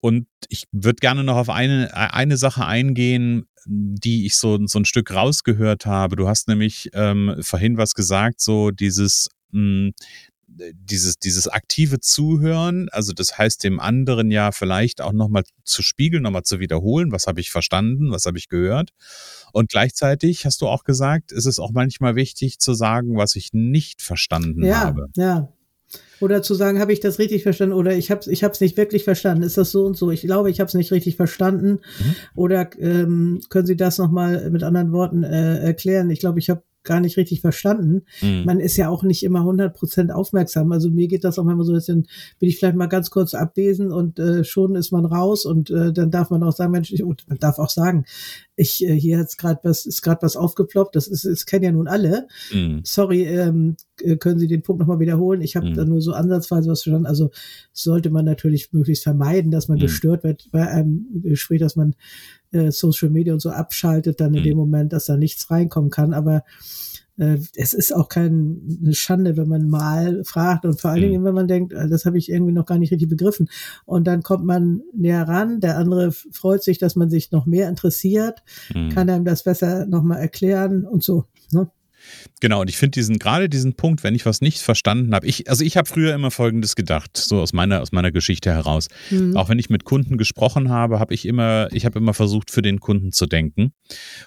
Und 0.00 0.26
ich 0.48 0.64
würde 0.72 0.96
gerne 0.96 1.24
noch 1.24 1.36
auf 1.36 1.50
eine, 1.50 1.92
eine 1.94 2.36
Sache 2.36 2.64
eingehen, 2.64 3.46
die 3.66 4.26
ich 4.26 4.36
so, 4.36 4.58
so 4.66 4.78
ein 4.78 4.84
Stück 4.84 5.12
rausgehört 5.12 5.86
habe. 5.86 6.16
Du 6.16 6.28
hast 6.28 6.48
nämlich 6.48 6.90
ähm, 6.92 7.34
vorhin 7.40 7.76
was 7.76 7.94
gesagt, 7.94 8.40
so 8.40 8.70
dieses, 8.70 9.28
mh, 9.50 9.60
hm, 9.60 9.92
dieses, 10.74 11.18
dieses 11.18 11.48
aktive 11.48 12.00
Zuhören, 12.00 12.88
also 12.90 13.12
das 13.12 13.38
heißt 13.38 13.64
dem 13.64 13.80
anderen 13.80 14.30
ja 14.30 14.52
vielleicht 14.52 15.00
auch 15.00 15.12
nochmal 15.12 15.44
zu 15.64 15.82
spiegeln, 15.82 16.22
nochmal 16.22 16.44
zu 16.44 16.58
wiederholen, 16.60 17.12
was 17.12 17.26
habe 17.26 17.40
ich 17.40 17.50
verstanden, 17.50 18.10
was 18.10 18.26
habe 18.26 18.38
ich 18.38 18.48
gehört. 18.48 18.90
Und 19.52 19.70
gleichzeitig 19.70 20.44
hast 20.44 20.60
du 20.60 20.68
auch 20.68 20.84
gesagt, 20.84 21.32
ist 21.32 21.46
es 21.46 21.58
auch 21.58 21.72
manchmal 21.72 22.16
wichtig 22.16 22.58
zu 22.58 22.74
sagen, 22.74 23.16
was 23.16 23.36
ich 23.36 23.52
nicht 23.52 24.02
verstanden 24.02 24.64
ja, 24.64 24.80
habe. 24.80 25.08
Ja, 25.16 25.52
oder 26.20 26.42
zu 26.42 26.54
sagen, 26.54 26.80
habe 26.80 26.92
ich 26.92 27.00
das 27.00 27.18
richtig 27.18 27.42
verstanden 27.42 27.74
oder 27.74 27.94
ich 27.94 28.10
habe 28.10 28.22
ich 28.30 28.42
es 28.42 28.60
nicht 28.60 28.76
wirklich 28.76 29.04
verstanden. 29.04 29.42
Ist 29.42 29.58
das 29.58 29.70
so 29.70 29.84
und 29.84 29.96
so? 29.96 30.10
Ich 30.10 30.22
glaube, 30.22 30.50
ich 30.50 30.60
habe 30.60 30.68
es 30.68 30.74
nicht 30.74 30.90
richtig 30.90 31.16
verstanden. 31.16 31.80
Mhm. 31.98 32.14
Oder 32.34 32.70
ähm, 32.78 33.40
können 33.50 33.66
Sie 33.66 33.76
das 33.76 33.98
nochmal 33.98 34.50
mit 34.50 34.62
anderen 34.62 34.92
Worten 34.92 35.24
äh, 35.24 35.58
erklären? 35.58 36.10
Ich 36.10 36.20
glaube, 36.20 36.38
ich 36.38 36.48
habe 36.48 36.62
gar 36.86 37.00
nicht 37.00 37.16
richtig 37.18 37.42
verstanden. 37.42 38.04
Mhm. 38.22 38.44
Man 38.46 38.60
ist 38.60 38.76
ja 38.76 38.88
auch 38.88 39.02
nicht 39.02 39.22
immer 39.22 39.40
100 39.40 39.74
Prozent 39.74 40.12
aufmerksam. 40.12 40.72
Also 40.72 40.90
mir 40.90 41.08
geht 41.08 41.24
das 41.24 41.38
auch 41.38 41.46
immer 41.46 41.64
so, 41.64 41.74
dass 41.74 41.86
dann 41.86 42.06
bin 42.38 42.48
ich 42.48 42.58
vielleicht 42.58 42.76
mal 42.76 42.86
ganz 42.86 43.10
kurz 43.10 43.34
abwesend 43.34 43.92
und 43.92 44.18
äh, 44.18 44.44
schon 44.44 44.74
ist 44.76 44.92
man 44.92 45.04
raus 45.04 45.44
und 45.44 45.70
äh, 45.70 45.92
dann 45.92 46.10
darf 46.10 46.30
man 46.30 46.42
auch 46.42 46.52
sagen, 46.52 46.72
Mensch, 46.72 46.92
ich, 46.92 47.04
man 47.04 47.38
darf 47.38 47.58
auch 47.58 47.70
sagen, 47.70 48.06
ich 48.56 48.82
äh, 48.84 48.98
hier 48.98 49.18
hat's 49.18 49.36
gerade 49.36 49.60
was 49.62 49.84
ist 49.84 50.02
gerade 50.02 50.22
was 50.22 50.36
aufgeploppt. 50.36 50.96
Das 50.96 51.06
ist, 51.06 51.24
das 51.24 51.44
kennen 51.44 51.64
ja 51.64 51.72
nun 51.72 51.88
alle. 51.88 52.26
Mhm. 52.52 52.80
Sorry, 52.84 53.24
ähm, 53.24 53.76
äh, 54.00 54.16
können 54.16 54.38
Sie 54.38 54.46
den 54.48 54.62
Punkt 54.62 54.80
nochmal 54.80 55.00
wiederholen? 55.00 55.42
Ich 55.42 55.56
habe 55.56 55.66
mhm. 55.66 55.74
da 55.74 55.84
nur 55.84 56.00
so 56.00 56.12
ansatzweise 56.12 56.70
was 56.70 56.82
verstanden. 56.82 57.06
Also 57.06 57.30
sollte 57.72 58.10
man 58.10 58.24
natürlich 58.24 58.72
möglichst 58.72 59.04
vermeiden, 59.04 59.50
dass 59.50 59.68
man 59.68 59.78
mhm. 59.78 59.82
gestört 59.82 60.24
wird 60.24 60.48
bei 60.52 60.66
einem 60.68 61.06
Gespräch, 61.22 61.60
dass 61.60 61.76
man 61.76 61.94
äh, 62.56 62.72
Social 62.72 63.10
Media 63.10 63.32
und 63.32 63.40
so 63.40 63.50
abschaltet, 63.50 64.20
dann 64.20 64.34
in 64.34 64.40
mhm. 64.40 64.44
dem 64.44 64.56
Moment, 64.56 64.92
dass 64.92 65.06
da 65.06 65.16
nichts 65.16 65.50
reinkommen 65.50 65.90
kann. 65.90 66.12
Aber 66.12 66.42
äh, 67.18 67.38
es 67.54 67.72
ist 67.72 67.94
auch 67.94 68.08
keine 68.08 68.58
Schande, 68.92 69.36
wenn 69.36 69.48
man 69.48 69.68
mal 69.68 70.22
fragt 70.24 70.64
und 70.64 70.80
vor 70.80 70.90
allen 70.90 71.02
Dingen, 71.02 71.22
mhm. 71.22 71.26
wenn 71.26 71.34
man 71.34 71.48
denkt, 71.48 71.72
äh, 71.72 71.88
das 71.88 72.04
habe 72.04 72.18
ich 72.18 72.30
irgendwie 72.30 72.52
noch 72.52 72.66
gar 72.66 72.78
nicht 72.78 72.92
richtig 72.92 73.08
begriffen. 73.08 73.48
Und 73.84 74.06
dann 74.06 74.22
kommt 74.22 74.44
man 74.44 74.82
näher 74.92 75.26
ran, 75.26 75.60
der 75.60 75.78
andere 75.78 76.12
freut 76.12 76.62
sich, 76.62 76.78
dass 76.78 76.96
man 76.96 77.10
sich 77.10 77.32
noch 77.32 77.46
mehr 77.46 77.68
interessiert, 77.68 78.42
mhm. 78.74 78.90
kann 78.90 79.10
einem 79.10 79.24
das 79.24 79.44
besser 79.44 79.86
nochmal 79.86 80.20
erklären 80.20 80.84
und 80.84 81.02
so. 81.02 81.24
Ne? 81.52 81.70
Genau, 82.40 82.60
und 82.60 82.68
ich 82.68 82.76
finde 82.76 82.92
diesen, 82.92 83.18
gerade 83.18 83.48
diesen 83.48 83.74
Punkt, 83.74 84.04
wenn 84.04 84.14
ich 84.14 84.26
was 84.26 84.40
nicht 84.40 84.60
verstanden 84.60 85.14
habe, 85.14 85.26
ich, 85.26 85.48
also 85.48 85.64
ich 85.64 85.76
habe 85.76 85.88
früher 85.88 86.14
immer 86.14 86.30
Folgendes 86.30 86.76
gedacht, 86.76 87.16
so 87.16 87.40
aus 87.40 87.52
meiner, 87.52 87.80
aus 87.80 87.92
meiner 87.92 88.12
Geschichte 88.12 88.52
heraus. 88.52 88.88
Mhm. 89.10 89.36
Auch 89.36 89.48
wenn 89.48 89.58
ich 89.58 89.70
mit 89.70 89.84
Kunden 89.84 90.18
gesprochen 90.18 90.68
habe, 90.68 90.98
habe 90.98 91.14
ich 91.14 91.24
immer, 91.24 91.68
ich 91.72 91.86
habe 91.86 91.98
immer 91.98 92.12
versucht, 92.14 92.50
für 92.50 92.62
den 92.62 92.80
Kunden 92.80 93.12
zu 93.12 93.26
denken 93.26 93.72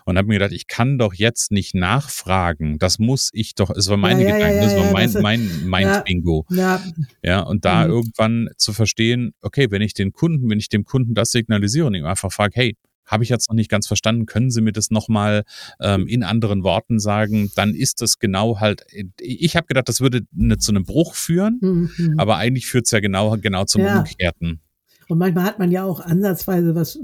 und 0.06 0.18
habe 0.18 0.28
mir 0.28 0.36
gedacht, 0.36 0.54
ich 0.54 0.68
kann 0.68 0.98
doch 0.98 1.14
jetzt 1.14 1.52
nicht 1.52 1.76
nachfragen. 1.76 2.80
Das 2.80 2.98
muss 2.98 3.30
ich 3.34 3.54
doch, 3.54 3.70
es 3.70 3.90
war 3.90 3.98
meine 3.98 4.24
ja, 4.24 4.34
Gedanken, 4.36 4.58
ja, 4.58 4.64
ja, 4.64 4.76
das 4.76 4.76
war 4.76 4.92
mein, 4.92 5.14
mein 5.22 5.70
Mind-Bingo. 5.70 6.46
Ja, 6.50 6.82
ja. 7.22 7.42
und 7.42 7.64
da 7.66 7.86
mhm. 7.86 7.92
irgendwann 7.92 8.50
zu 8.58 8.74
verstehen, 8.74 9.34
okay, 9.42 9.68
wenn 9.70 9.82
ich 9.82 9.94
den 9.94 10.14
Kunden, 10.14 10.50
wenn 10.50 10.60
ich 10.60 10.70
dem 10.70 10.84
Kunden 10.84 11.14
das 11.14 11.32
signalisiere 11.32 11.86
und 11.86 11.94
ihm 11.94 12.06
einfach 12.06 12.32
frage, 12.32 12.54
hey, 12.56 12.76
habe 13.10 13.24
ich 13.24 13.30
jetzt 13.30 13.50
noch 13.50 13.56
nicht 13.56 13.70
ganz 13.70 13.88
verstanden. 13.88 14.26
Können 14.26 14.52
Sie 14.52 14.62
mir 14.62 14.72
das 14.72 14.92
nochmal 14.92 15.44
ähm, 15.82 16.08
in 16.08 16.24
anderen 16.24 16.64
Worten 16.64 17.00
sagen? 17.00 17.52
Dann 17.56 17.74
ist 17.74 18.02
das 18.02 18.20
genau 18.20 18.60
halt, 18.60 18.86
ich 19.20 19.56
habe 19.56 19.68
gedacht, 19.68 19.90
das 19.90 20.00
würde 20.00 20.22
ne, 20.32 20.58
zu 20.58 20.72
einem 20.72 20.86
Bruch 20.86 21.16
führen, 21.16 21.60
mhm. 21.62 22.16
aber 22.18 22.38
eigentlich 22.38 22.68
führt 22.68 22.86
es 22.86 22.92
ja 22.92 23.00
genau, 23.00 23.36
genau 23.42 23.66
zum 23.66 23.82
ja. 23.82 23.98
Umgekehrten. 23.98 24.62
Und 25.08 25.18
manchmal 25.18 25.44
hat 25.44 25.58
man 25.58 25.72
ja 25.72 25.84
auch 25.84 26.00
ansatzweise 26.02 26.76
was, 26.76 27.00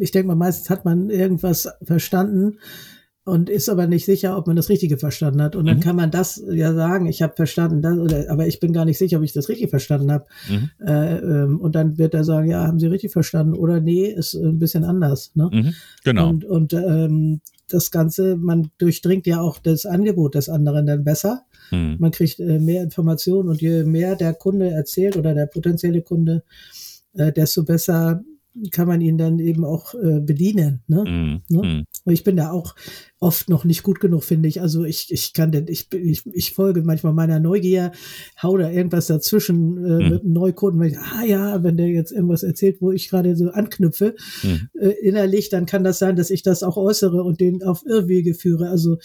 ich 0.00 0.10
denke 0.10 0.26
mal, 0.26 0.34
meistens 0.34 0.70
hat 0.70 0.84
man 0.84 1.08
irgendwas 1.08 1.68
verstanden, 1.82 2.58
und 3.24 3.48
ist 3.48 3.70
aber 3.70 3.86
nicht 3.86 4.04
sicher, 4.04 4.36
ob 4.36 4.46
man 4.46 4.56
das 4.56 4.68
Richtige 4.68 4.98
verstanden 4.98 5.40
hat. 5.40 5.56
Und 5.56 5.66
dann 5.66 5.78
mhm. 5.78 5.82
kann 5.82 5.96
man 5.96 6.10
das 6.10 6.42
ja 6.50 6.74
sagen, 6.74 7.06
ich 7.06 7.22
habe 7.22 7.34
verstanden, 7.34 7.80
das, 7.80 7.98
oder, 7.98 8.30
aber 8.30 8.46
ich 8.46 8.60
bin 8.60 8.74
gar 8.74 8.84
nicht 8.84 8.98
sicher, 8.98 9.16
ob 9.16 9.24
ich 9.24 9.32
das 9.32 9.48
richtig 9.48 9.70
verstanden 9.70 10.12
habe. 10.12 10.26
Mhm. 10.48 10.70
Äh, 10.86 11.16
ähm, 11.16 11.60
und 11.60 11.74
dann 11.74 11.96
wird 11.96 12.12
er 12.12 12.24
sagen, 12.24 12.48
ja, 12.48 12.66
haben 12.66 12.78
Sie 12.78 12.86
richtig 12.86 13.12
verstanden 13.12 13.54
oder 13.54 13.80
nee, 13.80 14.06
ist 14.06 14.34
ein 14.34 14.58
bisschen 14.58 14.84
anders. 14.84 15.32
Ne? 15.34 15.48
Mhm. 15.50 15.74
Genau. 16.04 16.28
Und, 16.28 16.44
und 16.44 16.74
ähm, 16.74 17.40
das 17.68 17.90
Ganze, 17.90 18.36
man 18.36 18.70
durchdringt 18.76 19.26
ja 19.26 19.40
auch 19.40 19.58
das 19.58 19.86
Angebot 19.86 20.34
des 20.34 20.50
anderen 20.50 20.84
dann 20.84 21.02
besser. 21.02 21.44
Mhm. 21.70 21.96
Man 21.98 22.10
kriegt 22.10 22.40
äh, 22.40 22.58
mehr 22.58 22.82
Informationen 22.82 23.48
und 23.48 23.62
je 23.62 23.84
mehr 23.84 24.16
der 24.16 24.34
Kunde 24.34 24.70
erzählt 24.70 25.16
oder 25.16 25.34
der 25.34 25.46
potenzielle 25.46 26.02
Kunde, 26.02 26.42
äh, 27.14 27.32
desto 27.32 27.64
besser 27.64 28.22
kann 28.70 28.86
man 28.86 29.00
ihn 29.00 29.18
dann 29.18 29.38
eben 29.40 29.64
auch 29.64 29.94
äh, 29.94 30.20
bedienen. 30.20 30.82
Ne? 30.86 31.02
Mm, 31.02 31.54
ne? 31.54 31.84
Mm. 32.06 32.10
Ich 32.10 32.22
bin 32.22 32.36
da 32.36 32.50
auch 32.52 32.76
oft 33.18 33.48
noch 33.48 33.64
nicht 33.64 33.82
gut 33.82 33.98
genug, 33.98 34.22
finde 34.22 34.48
ich. 34.48 34.60
Also 34.60 34.84
ich, 34.84 35.10
ich 35.10 35.32
kann 35.32 35.50
denn, 35.50 35.66
ich, 35.68 35.92
ich, 35.92 36.24
ich 36.26 36.52
folge 36.52 36.82
manchmal 36.82 37.14
meiner 37.14 37.40
Neugier, 37.40 37.90
hau 38.40 38.56
da 38.56 38.70
irgendwas 38.70 39.08
dazwischen 39.08 39.84
äh, 39.84 40.04
mm. 40.04 40.10
mit 40.10 40.22
einem 40.22 40.32
Neukunden, 40.32 40.80
weil 40.80 40.92
ich, 40.92 40.98
ah 40.98 41.24
ja, 41.24 41.62
wenn 41.64 41.76
der 41.76 41.88
jetzt 41.88 42.12
irgendwas 42.12 42.44
erzählt, 42.44 42.80
wo 42.80 42.92
ich 42.92 43.08
gerade 43.08 43.34
so 43.34 43.50
anknüpfe, 43.50 44.14
äh, 44.44 44.88
innerlich, 45.02 45.48
dann 45.48 45.66
kann 45.66 45.82
das 45.82 45.98
sein, 45.98 46.14
dass 46.14 46.30
ich 46.30 46.42
das 46.42 46.62
auch 46.62 46.76
äußere 46.76 47.24
und 47.24 47.40
den 47.40 47.62
auf 47.64 47.84
Irrwege 47.84 48.34
führe. 48.34 48.68
Also 48.68 48.98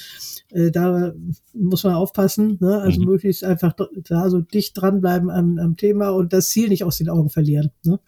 äh, 0.51 0.70
da 0.70 1.13
muss 1.53 1.84
man 1.84 1.96
aufpassen, 1.96 2.58
ne? 2.60 2.79
also 2.82 3.01
mhm. 3.01 3.08
möglichst 3.08 3.44
einfach 3.44 3.74
da 4.08 4.29
so 4.29 4.41
dicht 4.41 4.79
dranbleiben 4.79 5.32
am, 5.32 5.58
am 5.58 5.75
Thema 5.75 6.10
und 6.10 6.34
das 6.34 6.50
Ziel 6.50 6.70
nicht 6.70 6.84
aus 6.84 7.00
den 7.00 7.10
Augen 7.10 7.29
verlieren. 7.29 7.72
Ne? 7.84 8.00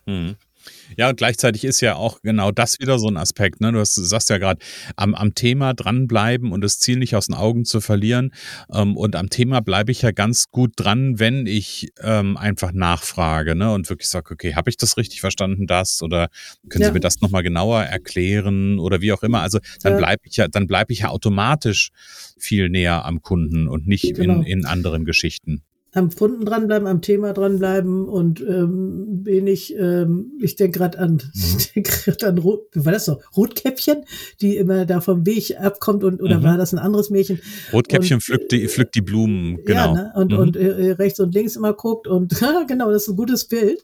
Ja, 0.97 1.09
und 1.09 1.17
gleichzeitig 1.17 1.63
ist 1.63 1.81
ja 1.81 1.95
auch 1.95 2.21
genau 2.21 2.51
das 2.51 2.79
wieder 2.79 2.99
so 2.99 3.07
ein 3.07 3.17
Aspekt. 3.17 3.61
Ne? 3.61 3.71
Du, 3.71 3.79
hast, 3.79 3.95
du 3.97 4.01
sagst 4.01 4.29
ja 4.29 4.37
gerade, 4.37 4.59
am, 4.95 5.15
am 5.15 5.33
Thema 5.35 5.73
dranbleiben 5.73 6.51
und 6.51 6.61
das 6.61 6.79
Ziel 6.79 6.97
nicht 6.97 7.15
aus 7.15 7.27
den 7.27 7.35
Augen 7.35 7.65
zu 7.65 7.81
verlieren. 7.81 8.33
Ähm, 8.73 8.97
und 8.97 9.15
am 9.15 9.29
Thema 9.29 9.61
bleibe 9.61 9.91
ich 9.91 10.01
ja 10.01 10.11
ganz 10.11 10.49
gut 10.51 10.73
dran, 10.75 11.19
wenn 11.19 11.45
ich 11.45 11.89
ähm, 12.01 12.37
einfach 12.37 12.71
nachfrage 12.73 13.55
ne? 13.55 13.73
und 13.73 13.89
wirklich 13.89 14.09
sage, 14.09 14.33
okay, 14.33 14.55
habe 14.55 14.69
ich 14.69 14.77
das 14.77 14.97
richtig 14.97 15.21
verstanden, 15.21 15.67
das? 15.67 16.01
Oder 16.01 16.29
können 16.69 16.81
ja. 16.81 16.87
Sie 16.87 16.93
mir 16.93 16.99
das 16.99 17.21
nochmal 17.21 17.43
genauer 17.43 17.83
erklären 17.83 18.79
oder 18.79 19.01
wie 19.01 19.11
auch 19.13 19.23
immer? 19.23 19.41
Also 19.41 19.59
dann 19.81 19.93
ja. 19.93 19.99
bleibe 19.99 20.21
ich 20.25 20.37
ja, 20.37 20.47
dann 20.47 20.67
bleibe 20.67 20.93
ich 20.93 20.99
ja 20.99 21.09
automatisch 21.09 21.91
viel 22.37 22.69
näher 22.69 23.05
am 23.05 23.21
Kunden 23.21 23.67
und 23.67 23.87
nicht 23.87 24.15
genau. 24.15 24.41
in, 24.41 24.43
in 24.43 24.65
anderen 24.65 25.05
Geschichten 25.05 25.63
am 25.93 26.09
Kunden 26.09 26.45
dranbleiben, 26.45 26.87
am 26.87 27.01
Thema 27.01 27.33
dranbleiben 27.33 28.07
und 28.07 28.39
ähm, 28.41 29.21
wenig, 29.23 29.75
ähm, 29.77 30.31
ich 30.41 30.55
denke 30.55 30.79
gerade 30.79 30.99
an, 30.99 31.13
mhm. 31.33 31.57
ich 31.57 31.73
denk 31.73 31.87
grad 31.87 32.23
an 32.23 32.37
Rot, 32.37 32.67
wie 32.73 32.85
war 32.85 32.93
das 32.93 33.05
so, 33.05 33.19
Rotkäppchen, 33.35 34.05
die 34.41 34.57
immer 34.57 34.85
da 34.85 35.01
vom 35.01 35.25
Weg 35.25 35.59
abkommt 35.59 36.03
und 36.03 36.21
oder 36.21 36.39
mhm. 36.39 36.43
war 36.43 36.57
das 36.57 36.73
ein 36.73 36.79
anderes 36.79 37.09
Mädchen? 37.09 37.39
Rotkäppchen 37.73 38.15
und, 38.15 38.21
pflückt, 38.21 38.51
die, 38.51 38.67
pflückt 38.67 38.95
die 38.95 39.01
Blumen, 39.01 39.63
genau. 39.65 39.73
Ja, 39.73 39.93
ne? 39.93 40.13
und, 40.15 40.31
mhm. 40.31 40.37
und 40.37 40.55
äh, 40.55 40.91
rechts 40.91 41.19
und 41.19 41.33
links 41.33 41.55
immer 41.55 41.73
guckt 41.73 42.07
und 42.07 42.41
genau, 42.67 42.89
das 42.91 43.03
ist 43.03 43.09
ein 43.09 43.15
gutes 43.17 43.45
Bild. 43.45 43.83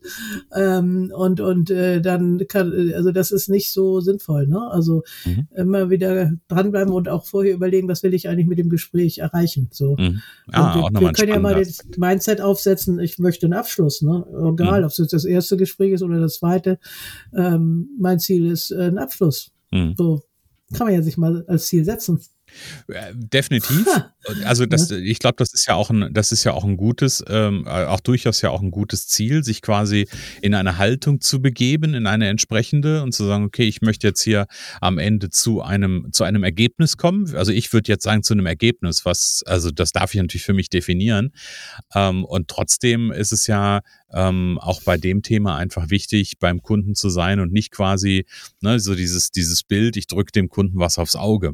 Ähm, 0.56 1.12
und 1.16 1.42
und 1.42 1.70
äh, 1.72 2.02
dann 2.02 2.48
kann, 2.48 2.92
also 2.94 3.12
das 3.12 3.32
ist 3.32 3.50
nicht 3.50 3.72
so 3.72 4.00
sinnvoll, 4.00 4.48
ne? 4.48 4.62
Also 4.72 5.04
mhm. 5.26 5.48
immer 5.56 5.90
wieder 5.90 6.32
dranbleiben 6.48 6.94
und 6.94 7.10
auch 7.10 7.26
vorher 7.26 7.54
überlegen, 7.54 7.88
was 7.88 8.04
will 8.04 8.14
ich 8.14 8.30
eigentlich 8.30 8.48
mit 8.48 8.60
dem 8.60 8.70
Gespräch 8.70 9.20
erreichen. 9.20 9.70
So. 9.72 9.96
Mhm. 9.98 10.22
Ah, 10.52 10.76
wir, 10.76 10.84
auch 10.84 10.92
nochmal 10.92 11.12
wir 11.12 11.14
können 11.14 11.34
ja 11.34 11.40
mal 11.40 11.56
den, 11.56 11.68
Mindset 11.98 12.42
aufsetzen, 12.42 13.00
ich 13.00 13.20
möchte 13.20 13.46
einen 13.46 13.54
Abschluss, 13.54 14.02
ne? 14.02 14.26
Egal, 14.54 14.80
mhm. 14.80 14.86
ob 14.86 14.92
es 14.92 14.98
jetzt 14.98 15.14
das 15.14 15.26
erste 15.26 15.58
Gespräch 15.58 15.94
ist 15.94 16.04
oder 16.04 16.20
das 16.20 16.36
zweite. 16.36 16.80
Ähm, 17.36 17.90
mein 18.00 18.20
Ziel 18.20 18.50
ist 18.50 18.72
äh, 18.72 18.88
ein 18.88 18.98
Abschluss. 18.98 19.52
Mhm. 19.72 19.96
So 19.98 20.24
kann 20.74 20.88
man 20.88 20.94
ja 20.94 21.02
sich 21.02 21.18
mal 21.18 21.44
als 21.48 21.68
Ziel 21.68 21.86
setzen. 21.86 22.20
Äh, 22.88 23.14
definitiv. 23.14 23.86
Also 24.46 24.66
das, 24.66 24.92
ich 24.92 25.20
glaube, 25.20 25.36
das 25.38 25.54
ist 25.54 25.68
ja 25.68 25.76
auch 25.76 25.90
ein, 25.90 26.14
das 26.14 26.32
ist 26.32 26.44
ja 26.44 26.54
auch 26.54 26.64
ein 26.64 26.78
gutes, 26.78 27.24
ähm, 27.28 27.66
äh, 27.66 27.86
auch 27.86 28.00
durchaus 28.00 28.42
ja 28.42 28.50
auch 28.50 28.62
ein 28.62 28.72
gutes 28.72 29.08
Ziel, 29.08 29.44
sich 29.44 29.62
quasi 29.62 30.08
in 30.42 30.54
eine 30.54 30.78
Haltung 30.78 31.22
zu 31.22 31.42
begeben, 31.42 31.94
in 31.94 32.08
eine 32.08 32.28
entsprechende 32.28 33.04
und 33.04 33.14
zu 33.14 33.26
sagen, 33.26 33.46
okay, 33.46 33.64
ich 33.64 33.82
möchte 33.82 34.08
jetzt 34.08 34.22
hier 34.22 34.48
am 34.82 34.98
Ende 34.98 35.30
zu 35.30 35.62
einem, 35.62 36.08
zu 36.12 36.24
einem 36.24 36.44
Ergebnis 36.44 36.98
kommen. 36.98 37.34
Also 37.36 37.52
ich 37.52 37.72
würde 37.72 37.92
jetzt 37.92 38.04
sagen 38.04 38.24
zu 38.24 38.34
einem 38.34 38.46
Ergebnis, 38.46 39.06
was, 39.06 39.44
also 39.46 39.72
das 39.72 39.92
darf 39.92 40.14
ich 40.14 40.22
natürlich 40.22 40.46
für 40.46 40.54
mich 40.54 40.70
definieren. 40.70 41.32
Ähm, 41.96 42.26
und 42.26 42.48
trotzdem 42.48 43.12
ist 43.12 43.32
es 43.32 43.48
ja 43.48 43.82
ähm, 44.14 44.58
auch 44.62 44.82
bei 44.84 44.98
dem 44.98 45.22
Thema 45.22 45.58
einfach 45.58 45.90
wichtig, 45.90 46.40
beim 46.40 46.62
Kunden 46.62 46.96
zu 46.96 47.10
sein 47.10 47.40
und 47.40 47.52
nicht 47.52 47.72
quasi 47.72 48.26
ne, 48.62 48.80
so 48.80 48.96
dieses, 48.96 49.32
dieses 49.32 49.64
Bild, 49.64 49.98
ich 49.98 50.08
drücke 50.08 50.32
dem 50.32 50.50
Kunden 50.50 50.80
was 50.80 50.98
aufs 50.98 51.16
Auge. 51.16 51.54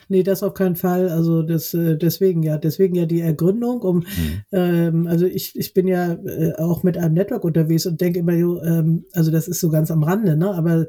Nee, 0.11 0.23
das 0.23 0.43
auf 0.43 0.53
keinen 0.53 0.75
Fall. 0.75 1.07
Also 1.07 1.41
das, 1.41 1.73
äh, 1.73 1.97
deswegen 1.97 2.43
ja, 2.43 2.57
deswegen 2.57 2.95
ja 2.95 3.05
die 3.05 3.21
Ergründung, 3.21 3.81
um, 3.81 3.99
mhm. 3.99 4.03
ähm, 4.51 5.07
also 5.07 5.25
ich, 5.25 5.55
ich 5.55 5.73
bin 5.73 5.87
ja 5.87 6.15
äh, 6.15 6.51
auch 6.57 6.83
mit 6.83 6.97
einem 6.97 7.13
Network 7.13 7.45
unterwegs 7.45 7.85
und 7.85 8.01
denke 8.01 8.19
immer, 8.19 8.33
ähm, 8.33 9.05
also 9.13 9.31
das 9.31 9.47
ist 9.47 9.61
so 9.61 9.69
ganz 9.69 9.89
am 9.89 10.03
Rande, 10.03 10.35
ne? 10.35 10.53
Aber 10.53 10.87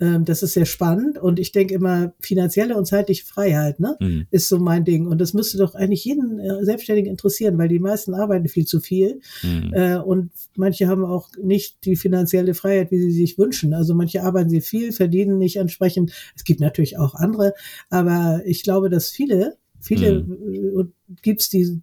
ähm, 0.00 0.24
das 0.24 0.42
ist 0.42 0.54
sehr 0.54 0.66
spannend 0.66 1.18
und 1.18 1.38
ich 1.38 1.52
denke 1.52 1.74
immer, 1.74 2.14
finanzielle 2.18 2.76
und 2.76 2.86
zeitliche 2.86 3.24
Freiheit, 3.24 3.78
ne, 3.78 3.96
mhm. 4.00 4.26
ist 4.30 4.48
so 4.48 4.58
mein 4.58 4.84
Ding. 4.84 5.06
Und 5.06 5.20
das 5.20 5.34
müsste 5.34 5.58
doch 5.58 5.74
eigentlich 5.74 6.04
jeden 6.04 6.40
äh, 6.40 6.64
Selbstständigen 6.64 7.10
interessieren, 7.10 7.56
weil 7.58 7.68
die 7.68 7.78
meisten 7.78 8.12
arbeiten 8.12 8.48
viel 8.48 8.66
zu 8.66 8.80
viel 8.80 9.20
mhm. 9.42 9.72
äh, 9.72 9.96
und 9.96 10.30
manche 10.56 10.88
haben 10.88 11.04
auch 11.04 11.28
nicht 11.40 11.84
die 11.84 11.96
finanzielle 11.96 12.54
Freiheit, 12.54 12.90
wie 12.90 12.98
sie 12.98 13.12
sich 13.12 13.38
wünschen. 13.38 13.72
Also 13.72 13.94
manche 13.94 14.22
arbeiten 14.22 14.50
sie 14.50 14.60
viel, 14.60 14.92
verdienen 14.92 15.38
nicht 15.38 15.56
entsprechend. 15.56 16.12
Es 16.34 16.44
gibt 16.44 16.60
natürlich 16.60 16.98
auch 16.98 17.14
andere, 17.14 17.54
aber 17.88 18.42
ich 18.44 18.53
glaube, 18.62 18.90
dass 18.90 19.10
viele, 19.10 19.56
viele 19.80 20.22
mhm. 20.22 20.80
Äh, 20.80 21.14
gibt's 21.22 21.48
die 21.48 21.82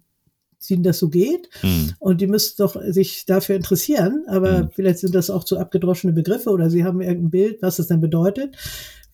denen 0.68 0.82
das 0.82 0.98
so 0.98 1.08
geht. 1.08 1.48
Mhm. 1.62 1.92
Und 1.98 2.20
die 2.20 2.26
müssten 2.26 2.62
doch 2.62 2.76
sich 2.88 3.24
dafür 3.26 3.56
interessieren. 3.56 4.24
Aber 4.28 4.64
mhm. 4.64 4.70
vielleicht 4.72 4.98
sind 4.98 5.14
das 5.14 5.30
auch 5.30 5.44
zu 5.44 5.58
abgedroschene 5.58 6.12
Begriffe 6.12 6.50
oder 6.50 6.70
sie 6.70 6.84
haben 6.84 7.00
irgendein 7.00 7.30
Bild, 7.30 7.62
was 7.62 7.76
das 7.76 7.88
denn 7.88 8.00
bedeutet. 8.00 8.56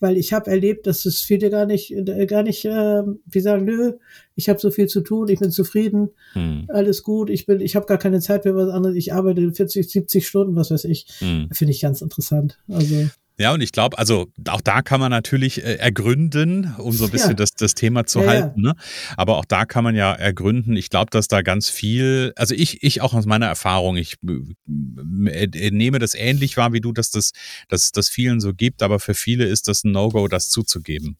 Weil 0.00 0.16
ich 0.16 0.32
habe 0.32 0.48
erlebt, 0.48 0.86
dass 0.86 1.04
es 1.06 1.20
viele 1.20 1.50
gar 1.50 1.66
nicht, 1.66 1.90
äh, 1.90 2.26
gar 2.26 2.44
nicht, 2.44 2.64
äh, 2.64 3.02
die 3.26 3.40
sagen, 3.40 3.64
nö, 3.64 3.94
ich 4.36 4.48
habe 4.48 4.60
so 4.60 4.70
viel 4.70 4.86
zu 4.86 5.00
tun, 5.00 5.26
ich 5.28 5.40
bin 5.40 5.50
zufrieden, 5.50 6.10
mhm. 6.36 6.66
alles 6.68 7.02
gut, 7.02 7.30
ich 7.30 7.46
bin, 7.46 7.60
ich 7.60 7.74
habe 7.74 7.86
gar 7.86 7.98
keine 7.98 8.20
Zeit 8.20 8.44
für 8.44 8.54
was 8.54 8.68
anderes, 8.68 8.94
ich 8.94 9.12
arbeite 9.12 9.52
40, 9.52 9.90
70 9.90 10.24
Stunden, 10.24 10.54
was 10.54 10.70
weiß 10.70 10.84
ich. 10.84 11.08
Mhm. 11.20 11.48
Finde 11.50 11.72
ich 11.72 11.80
ganz 11.80 12.00
interessant. 12.00 12.60
Also 12.68 13.08
ja, 13.38 13.54
und 13.54 13.60
ich 13.60 13.70
glaube, 13.70 13.98
also 13.98 14.26
auch 14.48 14.60
da 14.60 14.82
kann 14.82 14.98
man 14.98 15.10
natürlich 15.10 15.62
äh, 15.64 15.76
ergründen, 15.76 16.74
um 16.78 16.92
so 16.92 17.04
ein 17.04 17.10
bisschen 17.10 17.30
ja. 17.30 17.36
das, 17.36 17.50
das 17.52 17.74
Thema 17.74 18.04
zu 18.04 18.20
ja, 18.20 18.26
halten. 18.26 18.62
Ne? 18.62 18.74
Aber 19.16 19.36
auch 19.36 19.44
da 19.44 19.64
kann 19.64 19.84
man 19.84 19.94
ja 19.94 20.12
ergründen. 20.12 20.76
Ich 20.76 20.90
glaube, 20.90 21.10
dass 21.10 21.28
da 21.28 21.42
ganz 21.42 21.68
viel, 21.68 22.32
also 22.34 22.54
ich, 22.54 22.82
ich 22.82 23.00
auch 23.00 23.14
aus 23.14 23.26
meiner 23.26 23.46
Erfahrung, 23.46 23.96
ich 23.96 24.16
äh, 24.26 25.44
äh, 25.44 25.70
nehme 25.70 26.00
das 26.00 26.14
ähnlich 26.14 26.56
wahr 26.56 26.72
wie 26.72 26.80
du, 26.80 26.92
dass 26.92 27.10
das, 27.10 27.30
dass 27.68 27.92
das 27.92 28.08
vielen 28.08 28.40
so 28.40 28.52
gibt, 28.52 28.82
aber 28.82 28.98
für 28.98 29.14
viele 29.14 29.44
ist 29.44 29.68
das 29.68 29.84
ein 29.84 29.92
No-Go, 29.92 30.26
das 30.26 30.50
zuzugeben. 30.50 31.16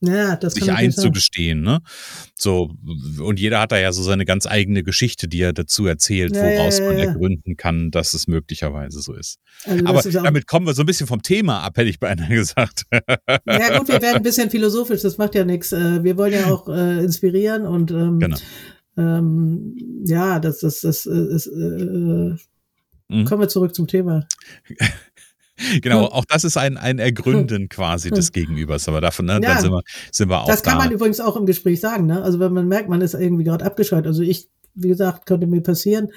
Ja, 0.00 0.36
das 0.36 0.54
sich 0.54 0.70
einzugestehen, 0.70 1.62
ne? 1.62 1.80
So, 2.36 2.70
und 3.20 3.40
jeder 3.40 3.60
hat 3.60 3.72
da 3.72 3.78
ja 3.78 3.92
so 3.92 4.04
seine 4.04 4.24
ganz 4.24 4.46
eigene 4.46 4.84
Geschichte, 4.84 5.26
die 5.26 5.40
er 5.40 5.52
dazu 5.52 5.86
erzählt, 5.86 6.36
ja, 6.36 6.42
woraus 6.44 6.78
ja, 6.78 6.84
ja, 6.84 6.90
man 6.90 6.98
ergründen 7.00 7.56
kann, 7.56 7.90
dass 7.90 8.14
es 8.14 8.28
möglicherweise 8.28 9.00
so 9.00 9.12
ist. 9.12 9.38
Also 9.64 9.84
Aber 9.86 10.04
ist 10.04 10.14
damit 10.14 10.46
kommen 10.46 10.66
wir 10.66 10.74
so 10.74 10.84
ein 10.84 10.86
bisschen 10.86 11.08
vom 11.08 11.22
Thema 11.22 11.62
ab, 11.62 11.76
hätte 11.76 11.90
ich 11.90 11.98
beinahe 11.98 12.28
gesagt. 12.34 12.84
Ja, 12.92 13.78
gut, 13.78 13.88
wir 13.88 14.00
werden 14.00 14.18
ein 14.18 14.22
bisschen 14.22 14.50
philosophisch, 14.50 15.02
das 15.02 15.18
macht 15.18 15.34
ja 15.34 15.44
nichts. 15.44 15.72
Äh, 15.72 16.04
wir 16.04 16.16
wollen 16.16 16.32
ja 16.32 16.46
auch 16.46 16.68
äh, 16.68 17.02
inspirieren 17.02 17.66
und 17.66 17.90
ähm, 17.90 18.20
genau. 18.20 18.36
ähm, 18.96 19.74
ja, 20.06 20.38
das, 20.38 20.60
das, 20.60 20.82
das 20.82 21.06
äh, 21.06 21.34
ist, 21.34 21.48
äh, 21.48 22.36
mhm. 23.08 23.24
kommen 23.24 23.40
wir 23.40 23.48
zurück 23.48 23.74
zum 23.74 23.88
Thema. 23.88 24.28
Genau, 25.82 26.06
auch 26.06 26.24
das 26.24 26.44
ist 26.44 26.56
ein, 26.56 26.76
ein 26.76 26.98
Ergründen 26.98 27.68
quasi 27.68 28.10
des 28.10 28.32
Gegenübers. 28.32 28.88
Aber 28.88 29.00
davon, 29.00 29.26
ne, 29.26 29.34
ja, 29.34 29.40
dann 29.40 29.60
sind 29.60 29.72
wir, 29.72 29.82
sind 30.12 30.28
wir 30.28 30.40
auch. 30.42 30.46
Das 30.46 30.62
kann 30.62 30.78
da. 30.78 30.84
man 30.84 30.92
übrigens 30.92 31.20
auch 31.20 31.36
im 31.36 31.46
Gespräch 31.46 31.80
sagen, 31.80 32.06
ne? 32.06 32.22
Also 32.22 32.40
wenn 32.40 32.52
man 32.52 32.68
merkt, 32.68 32.88
man 32.88 33.00
ist 33.00 33.14
irgendwie 33.14 33.44
gerade 33.44 33.64
abgeschaltet. 33.64 34.06
Also 34.06 34.22
ich 34.22 34.48
wie 34.80 34.88
gesagt, 34.88 35.26
könnte 35.26 35.46
mir 35.46 35.62
passieren 35.62 36.08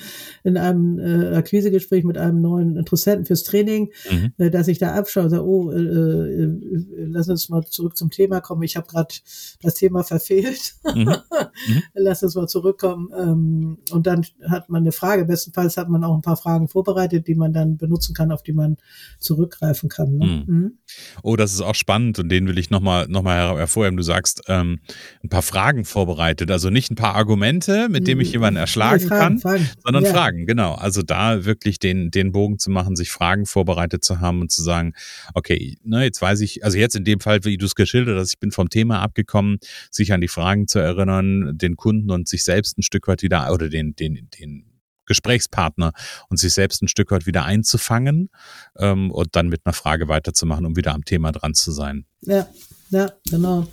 in 0.43 0.57
einem 0.57 0.99
äh, 0.99 1.35
Akquisegespräch 1.35 2.03
mit 2.03 2.17
einem 2.17 2.41
neuen 2.41 2.77
Interessenten 2.77 3.25
fürs 3.25 3.43
Training, 3.43 3.91
mhm. 4.09 4.33
äh, 4.37 4.49
dass 4.49 4.67
ich 4.67 4.77
da 4.77 4.93
abschaue 4.93 5.25
und 5.25 5.29
sage, 5.29 5.45
oh, 5.45 5.71
äh, 5.71 5.79
äh, 5.79 6.59
lass 7.07 7.29
uns 7.29 7.49
mal 7.49 7.63
zurück 7.65 7.97
zum 7.97 8.09
Thema 8.09 8.41
kommen. 8.41 8.63
Ich 8.63 8.77
habe 8.77 8.87
gerade 8.87 9.13
das 9.61 9.75
Thema 9.75 10.03
verfehlt. 10.03 10.75
Mhm. 10.83 11.05
mhm. 11.67 11.83
lass 11.93 12.23
uns 12.23 12.35
mal 12.35 12.47
zurückkommen. 12.47 13.09
Ähm, 13.17 13.77
und 13.91 14.07
dann 14.07 14.25
hat 14.47 14.69
man 14.69 14.83
eine 14.83 14.91
Frage. 14.91 15.25
Bestenfalls 15.25 15.77
hat 15.77 15.89
man 15.89 16.03
auch 16.03 16.15
ein 16.15 16.21
paar 16.21 16.37
Fragen 16.37 16.67
vorbereitet, 16.67 17.27
die 17.27 17.35
man 17.35 17.53
dann 17.53 17.77
benutzen 17.77 18.13
kann, 18.13 18.31
auf 18.31 18.43
die 18.43 18.53
man 18.53 18.77
zurückgreifen 19.19 19.89
kann. 19.89 20.17
Ne? 20.17 20.25
Mhm. 20.25 20.55
mhm. 20.55 20.77
Oh, 21.23 21.35
das 21.35 21.53
ist 21.53 21.61
auch 21.61 21.75
spannend 21.75 22.19
und 22.19 22.29
den 22.29 22.47
will 22.47 22.57
ich 22.57 22.69
nochmal 22.69 23.07
noch 23.07 23.23
mal 23.23 23.57
hervorheben. 23.57 23.97
Du 23.97 24.03
sagst, 24.03 24.43
ähm, 24.47 24.79
ein 25.23 25.29
paar 25.29 25.41
Fragen 25.41 25.85
vorbereitet, 25.85 26.51
also 26.51 26.69
nicht 26.69 26.91
ein 26.91 26.95
paar 26.95 27.15
Argumente, 27.15 27.89
mit 27.89 28.07
denen 28.07 28.21
ich 28.21 28.31
jemanden 28.31 28.50
erschlagen 28.55 29.07
fragen, 29.07 29.21
kann, 29.21 29.39
fragen. 29.39 29.69
sondern 29.83 30.03
ja. 30.03 30.11
fragen, 30.11 30.45
genau. 30.45 30.73
Also 30.73 31.01
da 31.01 31.45
wirklich 31.45 31.79
den, 31.79 32.11
den 32.11 32.31
Bogen 32.31 32.59
zu 32.59 32.71
machen, 32.71 32.95
sich 32.95 33.11
Fragen 33.11 33.45
vorbereitet 33.45 34.03
zu 34.03 34.19
haben 34.19 34.41
und 34.41 34.51
zu 34.51 34.61
sagen, 34.63 34.93
okay, 35.33 35.77
ne, 35.83 36.03
jetzt 36.03 36.21
weiß 36.21 36.41
ich, 36.41 36.63
also 36.63 36.77
jetzt 36.77 36.95
in 36.95 37.03
dem 37.03 37.19
Fall, 37.19 37.43
wie 37.43 37.57
du 37.57 37.65
es 37.65 37.75
geschildert 37.75 38.17
hast, 38.17 38.33
ich 38.33 38.39
bin 38.39 38.51
vom 38.51 38.69
Thema 38.69 39.01
abgekommen, 39.01 39.59
sich 39.89 40.13
an 40.13 40.21
die 40.21 40.27
Fragen 40.27 40.67
zu 40.67 40.79
erinnern, 40.79 41.57
den 41.57 41.75
Kunden 41.75 42.11
und 42.11 42.27
sich 42.27 42.43
selbst 42.43 42.77
ein 42.77 42.83
Stück 42.83 43.07
weit 43.07 43.21
wieder, 43.21 43.51
oder 43.51 43.69
den, 43.69 43.95
den, 43.95 44.29
den 44.39 44.71
Gesprächspartner 45.05 45.91
und 46.29 46.37
sich 46.37 46.53
selbst 46.53 46.81
ein 46.81 46.87
Stück 46.87 47.11
weit 47.11 47.25
wieder 47.25 47.43
einzufangen 47.43 48.29
ähm, 48.77 49.11
und 49.11 49.35
dann 49.35 49.49
mit 49.49 49.61
einer 49.65 49.73
Frage 49.73 50.07
weiterzumachen, 50.07 50.65
um 50.65 50.75
wieder 50.75 50.93
am 50.93 51.03
Thema 51.03 51.31
dran 51.31 51.53
zu 51.53 51.71
sein. 51.71 52.05
Ja, 52.21 52.47
ja, 52.89 53.11
genau. 53.29 53.67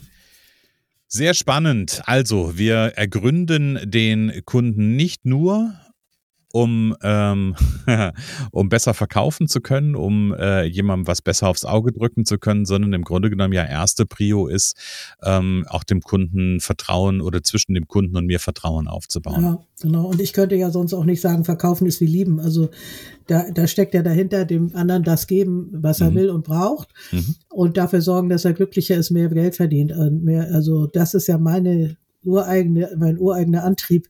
Sehr 1.10 1.32
spannend. 1.32 2.02
Also, 2.04 2.58
wir 2.58 2.76
ergründen 2.96 3.78
den 3.90 4.42
Kunden 4.44 4.94
nicht 4.94 5.24
nur 5.24 5.72
um, 6.52 6.96
ähm, 7.02 7.54
um 8.52 8.68
besser 8.68 8.94
verkaufen 8.94 9.48
zu 9.48 9.60
können, 9.60 9.94
um 9.94 10.32
äh, 10.34 10.64
jemandem 10.64 11.06
was 11.06 11.20
besser 11.22 11.48
aufs 11.48 11.64
Auge 11.64 11.92
drücken 11.92 12.24
zu 12.24 12.38
können, 12.38 12.64
sondern 12.64 12.92
im 12.92 13.02
Grunde 13.02 13.30
genommen 13.30 13.52
ja 13.52 13.64
erste 13.64 14.06
Prio 14.06 14.46
ist, 14.46 14.76
ähm, 15.22 15.64
auch 15.68 15.84
dem 15.84 16.00
Kunden 16.00 16.60
Vertrauen 16.60 17.20
oder 17.20 17.42
zwischen 17.42 17.74
dem 17.74 17.86
Kunden 17.86 18.16
und 18.16 18.26
mir 18.26 18.40
Vertrauen 18.40 18.88
aufzubauen. 18.88 19.42
Ja, 19.42 19.58
genau. 19.80 20.06
Und 20.06 20.20
ich 20.20 20.32
könnte 20.32 20.56
ja 20.56 20.70
sonst 20.70 20.94
auch 20.94 21.04
nicht 21.04 21.20
sagen, 21.20 21.44
verkaufen 21.44 21.86
ist 21.86 22.00
wie 22.00 22.06
lieben. 22.06 22.40
Also 22.40 22.70
da, 23.26 23.50
da 23.50 23.66
steckt 23.66 23.94
ja 23.94 24.02
dahinter, 24.02 24.44
dem 24.44 24.74
anderen 24.74 25.02
das 25.02 25.26
geben, 25.26 25.68
was 25.72 26.00
er 26.00 26.10
mhm. 26.10 26.14
will 26.14 26.30
und 26.30 26.44
braucht 26.44 26.88
mhm. 27.12 27.34
und 27.50 27.76
dafür 27.76 28.00
sorgen, 28.00 28.30
dass 28.30 28.44
er 28.44 28.54
glücklicher 28.54 28.96
ist, 28.96 29.10
mehr 29.10 29.28
Geld 29.28 29.56
verdient. 29.56 29.92
Und 29.92 30.24
mehr, 30.24 30.48
also 30.52 30.86
das 30.86 31.14
ist 31.14 31.26
ja 31.26 31.36
meine 31.36 31.96
ureigene, 32.24 32.90
mein 32.96 33.18
ureigener 33.18 33.64
Antrieb. 33.64 34.08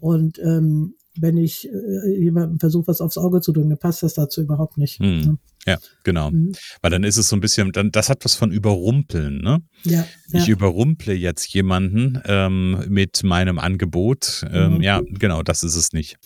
Und 0.00 0.38
ähm, 0.38 0.94
wenn 1.18 1.36
ich 1.36 1.68
äh, 1.68 2.18
jemandem 2.18 2.58
versuche, 2.58 2.88
was 2.88 3.00
aufs 3.00 3.18
Auge 3.18 3.40
zu 3.40 3.52
drücken, 3.52 3.70
dann 3.70 3.78
passt 3.78 4.02
das 4.02 4.14
dazu 4.14 4.42
überhaupt 4.42 4.78
nicht. 4.78 4.98
Hm. 4.98 5.20
Ne? 5.20 5.38
Ja, 5.66 5.78
genau. 6.02 6.30
Mhm. 6.30 6.52
Weil 6.82 6.90
dann 6.90 7.04
ist 7.04 7.16
es 7.16 7.28
so 7.28 7.36
ein 7.36 7.40
bisschen, 7.40 7.72
dann, 7.72 7.90
das 7.90 8.08
hat 8.08 8.24
was 8.24 8.34
von 8.34 8.50
überrumpeln, 8.50 9.38
ne? 9.38 9.62
Ja. 9.84 10.06
Ich 10.32 10.46
ja. 10.46 10.52
überrumple 10.52 11.14
jetzt 11.14 11.52
jemanden 11.54 12.20
ähm, 12.26 12.84
mit 12.88 13.22
meinem 13.22 13.58
Angebot. 13.58 14.44
Ähm, 14.52 14.74
mhm. 14.74 14.82
Ja, 14.82 15.00
genau, 15.06 15.42
das 15.42 15.62
ist 15.62 15.76
es 15.76 15.92
nicht. 15.92 16.16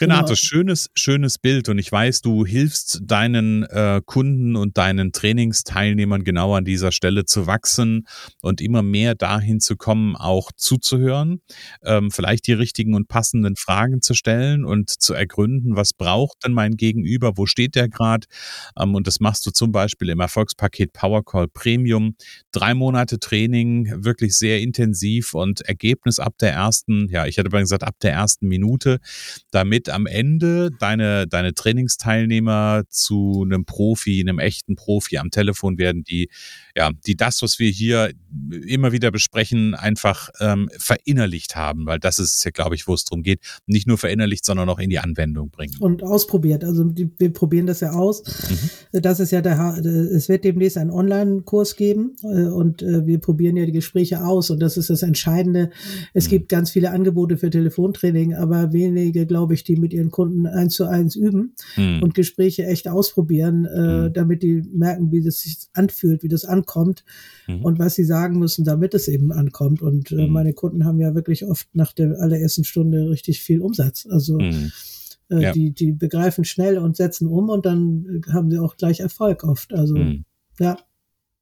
Renate, 0.00 0.24
genau. 0.24 0.34
schönes, 0.34 0.90
schönes 0.94 1.38
Bild 1.38 1.68
und 1.68 1.78
ich 1.78 1.90
weiß, 1.90 2.20
du 2.20 2.44
hilfst 2.44 3.00
deinen 3.04 3.62
äh, 3.62 4.00
Kunden 4.04 4.56
und 4.56 4.76
deinen 4.76 5.12
Trainingsteilnehmern 5.12 6.24
genau 6.24 6.54
an 6.56 6.64
dieser 6.64 6.90
Stelle 6.90 7.26
zu 7.26 7.46
wachsen 7.46 8.08
und 8.42 8.60
immer 8.60 8.82
mehr 8.82 9.14
dahin 9.14 9.60
zu 9.60 9.76
kommen, 9.76 10.16
auch 10.16 10.50
zuzuhören, 10.56 11.42
ähm, 11.84 12.10
vielleicht 12.10 12.48
die 12.48 12.54
richtigen 12.54 12.94
und 12.94 13.06
passenden 13.06 13.54
Fragen 13.54 14.02
zu 14.02 14.14
stellen 14.14 14.64
und 14.64 14.90
zu 14.90 15.14
ergründen, 15.14 15.76
was 15.76 15.92
braucht 15.92 16.38
denn 16.44 16.54
mein 16.54 16.72
Gegenüber, 16.76 17.36
wo 17.36 17.46
steht 17.46 17.76
der 17.76 17.88
gerade? 17.88 18.26
Ähm, 18.76 18.96
und 18.96 19.06
das 19.06 19.20
machst 19.20 19.46
du 19.46 19.52
zum 19.52 19.70
Beispiel 19.70 20.08
im 20.08 20.18
Erfolgspaket 20.18 20.92
Powercall 20.92 21.46
Premium. 21.46 22.16
Drei 22.50 22.74
Monate 22.74 23.20
Training, 23.20 24.04
wirklich 24.04 24.36
sehr 24.36 24.60
intensiv 24.60 25.34
und 25.34 25.60
Ergebnis 25.60 26.18
ab 26.18 26.34
der 26.40 26.52
ersten, 26.52 27.08
ja, 27.10 27.26
ich 27.26 27.36
hätte 27.36 27.50
mal 27.50 27.60
gesagt, 27.60 27.84
ab 27.84 27.94
der 28.02 28.12
ersten 28.12 28.48
Minute, 28.48 28.98
damit 29.52 29.83
damit 29.84 29.94
am 29.94 30.06
Ende 30.06 30.70
deine, 30.78 31.26
deine 31.26 31.54
Trainingsteilnehmer 31.54 32.82
zu 32.88 33.42
einem 33.44 33.64
Profi, 33.64 34.20
einem 34.20 34.38
echten 34.38 34.76
Profi 34.76 35.18
am 35.18 35.30
Telefon 35.30 35.78
werden, 35.78 36.04
die, 36.04 36.28
ja, 36.76 36.90
die 37.06 37.16
das, 37.16 37.42
was 37.42 37.58
wir 37.58 37.70
hier 37.70 38.12
immer 38.66 38.92
wieder 38.92 39.10
besprechen, 39.10 39.74
einfach 39.74 40.30
ähm, 40.40 40.68
verinnerlicht 40.78 41.56
haben, 41.56 41.86
weil 41.86 41.98
das 41.98 42.18
ist 42.18 42.44
ja, 42.44 42.50
glaube 42.50 42.74
ich, 42.74 42.86
wo 42.88 42.94
es 42.94 43.04
darum 43.04 43.22
geht, 43.22 43.40
nicht 43.66 43.86
nur 43.86 43.98
verinnerlicht, 43.98 44.44
sondern 44.44 44.68
auch 44.68 44.78
in 44.78 44.90
die 44.90 44.98
Anwendung 44.98 45.50
bringen. 45.50 45.76
Und 45.80 46.02
ausprobiert. 46.02 46.64
Also 46.64 46.84
die, 46.84 47.10
wir 47.18 47.32
probieren 47.32 47.66
das 47.66 47.80
ja 47.80 47.92
aus. 47.92 48.22
Mhm. 48.92 49.00
Das 49.00 49.20
ist 49.20 49.30
ja 49.30 49.40
der, 49.40 49.78
es 49.84 50.28
wird 50.28 50.44
demnächst 50.44 50.78
einen 50.78 50.90
Online-Kurs 50.90 51.76
geben 51.76 52.16
äh, 52.22 52.46
und 52.46 52.82
äh, 52.82 53.06
wir 53.06 53.18
probieren 53.18 53.56
ja 53.56 53.66
die 53.66 53.72
Gespräche 53.72 54.24
aus 54.24 54.50
und 54.50 54.60
das 54.60 54.76
ist 54.76 54.90
das 54.90 55.02
Entscheidende. 55.02 55.70
Es 56.12 56.26
mhm. 56.26 56.30
gibt 56.30 56.48
ganz 56.48 56.70
viele 56.70 56.90
Angebote 56.90 57.36
für 57.36 57.50
Telefontraining, 57.50 58.34
aber 58.34 58.72
wenige, 58.72 59.26
glaube 59.26 59.54
ich, 59.54 59.64
die 59.64 59.73
die 59.74 59.80
mit 59.80 59.92
ihren 59.92 60.10
Kunden 60.10 60.46
eins 60.46 60.74
zu 60.74 60.86
eins 60.86 61.16
üben 61.16 61.54
mhm. 61.76 62.02
und 62.02 62.14
Gespräche 62.14 62.66
echt 62.66 62.88
ausprobieren, 62.88 63.64
äh, 63.64 64.08
mhm. 64.08 64.12
damit 64.12 64.42
die 64.42 64.62
merken, 64.72 65.10
wie 65.12 65.22
das 65.22 65.40
sich 65.40 65.58
anfühlt, 65.72 66.22
wie 66.22 66.28
das 66.28 66.44
ankommt 66.44 67.04
mhm. 67.46 67.64
und 67.64 67.78
was 67.78 67.94
sie 67.94 68.04
sagen 68.04 68.38
müssen, 68.38 68.64
damit 68.64 68.94
es 68.94 69.08
eben 69.08 69.32
ankommt. 69.32 69.82
Und 69.82 70.12
äh, 70.12 70.24
hm. 70.24 70.30
meine 70.30 70.52
Kunden 70.52 70.84
haben 70.84 71.00
ja 71.00 71.14
wirklich 71.14 71.44
oft 71.44 71.68
nach 71.74 71.92
der 71.92 72.20
allerersten 72.20 72.64
Stunde 72.64 73.10
richtig 73.10 73.40
viel 73.40 73.60
Umsatz. 73.60 74.06
Also 74.08 74.38
hm. 74.38 74.72
äh, 75.30 75.42
ja. 75.42 75.52
die, 75.52 75.72
die 75.72 75.92
begreifen 75.92 76.44
schnell 76.44 76.78
und 76.78 76.96
setzen 76.96 77.28
um 77.28 77.48
und 77.48 77.66
dann 77.66 78.22
haben 78.32 78.50
sie 78.50 78.58
auch 78.58 78.76
gleich 78.76 79.00
Erfolg 79.00 79.44
oft. 79.44 79.72
Also 79.72 79.96
hm. 79.96 80.24
ja. 80.58 80.76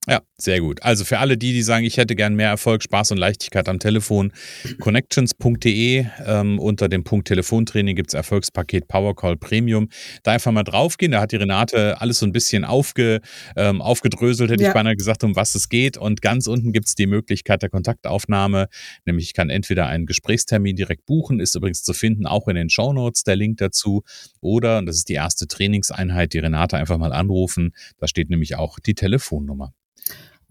Ja, 0.09 0.21
sehr 0.37 0.59
gut. 0.61 0.83
Also 0.83 1.05
für 1.05 1.21
alle 1.21 1.39
die, 1.39 1.53
die 1.53 1.63
sagen, 1.63 1.85
ich 1.85 1.97
hätte 1.97 2.17
gern 2.17 2.35
mehr 2.35 2.49
Erfolg, 2.49 2.83
Spaß 2.83 3.13
und 3.13 3.19
Leichtigkeit 3.19 3.69
am 3.69 3.79
Telefon, 3.79 4.33
connections.de 4.81 6.07
ähm, 6.27 6.59
unter 6.59 6.89
dem 6.89 7.05
Punkt 7.05 7.29
Telefontraining 7.29 7.95
gibt 7.95 8.11
es 8.11 8.15
Erfolgspaket 8.15 8.89
Powercall 8.89 9.37
Premium. 9.37 9.91
Da 10.25 10.33
einfach 10.33 10.51
mal 10.51 10.65
draufgehen. 10.65 11.13
Da 11.13 11.21
hat 11.21 11.31
die 11.31 11.37
Renate 11.37 12.01
alles 12.01 12.19
so 12.19 12.27
ein 12.27 12.33
bisschen 12.33 12.65
aufge, 12.65 13.21
ähm, 13.55 13.81
aufgedröselt, 13.81 14.51
hätte 14.51 14.65
ja. 14.65 14.71
ich 14.71 14.75
beinahe 14.75 14.97
gesagt, 14.97 15.23
um 15.23 15.37
was 15.37 15.55
es 15.55 15.69
geht. 15.69 15.97
Und 15.97 16.21
ganz 16.21 16.49
unten 16.49 16.73
gibt 16.73 16.89
es 16.89 16.97
die 16.97 17.07
Möglichkeit 17.07 17.63
der 17.63 17.71
Kontaktaufnahme. 17.71 18.67
Nämlich 19.05 19.27
ich 19.27 19.35
kann 19.35 19.51
entweder 19.51 19.87
einen 19.87 20.07
Gesprächstermin 20.07 20.75
direkt 20.75 21.07
buchen, 21.07 21.39
ist 21.39 21.55
übrigens 21.55 21.85
zu 21.85 21.93
finden, 21.93 22.27
auch 22.27 22.49
in 22.49 22.57
den 22.57 22.71
Shownotes 22.71 23.23
der 23.23 23.37
Link 23.37 23.59
dazu. 23.59 24.03
Oder, 24.41 24.79
und 24.79 24.87
das 24.87 24.97
ist 24.97 25.09
die 25.09 25.15
erste 25.15 25.47
Trainingseinheit, 25.47 26.33
die 26.33 26.41
Renate 26.41 26.77
einfach 26.77 26.99
mal 26.99 27.13
anrufen. 27.13 27.73
Da 27.99 28.09
steht 28.09 28.31
nämlich 28.31 28.57
auch 28.57 28.81
die 28.81 28.95
Telefonnummer. 28.95 29.73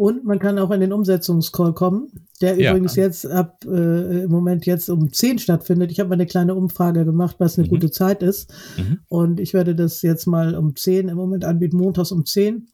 Und 0.01 0.25
man 0.25 0.39
kann 0.39 0.57
auch 0.57 0.71
in 0.71 0.81
den 0.81 0.93
Umsetzungscall 0.93 1.73
kommen, 1.73 2.07
der 2.41 2.59
ja. 2.59 2.71
übrigens 2.71 2.95
jetzt 2.95 3.23
ab 3.27 3.63
äh, 3.67 4.23
im 4.23 4.31
Moment 4.31 4.65
jetzt 4.65 4.89
um 4.89 5.13
10 5.13 5.37
stattfindet. 5.37 5.91
Ich 5.91 5.99
habe 5.99 6.09
mal 6.09 6.15
eine 6.15 6.25
kleine 6.25 6.55
Umfrage 6.55 7.05
gemacht, 7.05 7.35
was 7.37 7.59
eine 7.59 7.67
mhm. 7.67 7.69
gute 7.69 7.91
Zeit 7.91 8.23
ist. 8.23 8.51
Mhm. 8.79 9.01
Und 9.09 9.39
ich 9.39 9.53
werde 9.53 9.75
das 9.75 10.01
jetzt 10.01 10.25
mal 10.25 10.55
um 10.55 10.75
10 10.75 11.07
im 11.07 11.15
Moment 11.15 11.45
anbieten, 11.45 11.77
montags 11.77 12.11
um 12.11 12.25
10, 12.25 12.69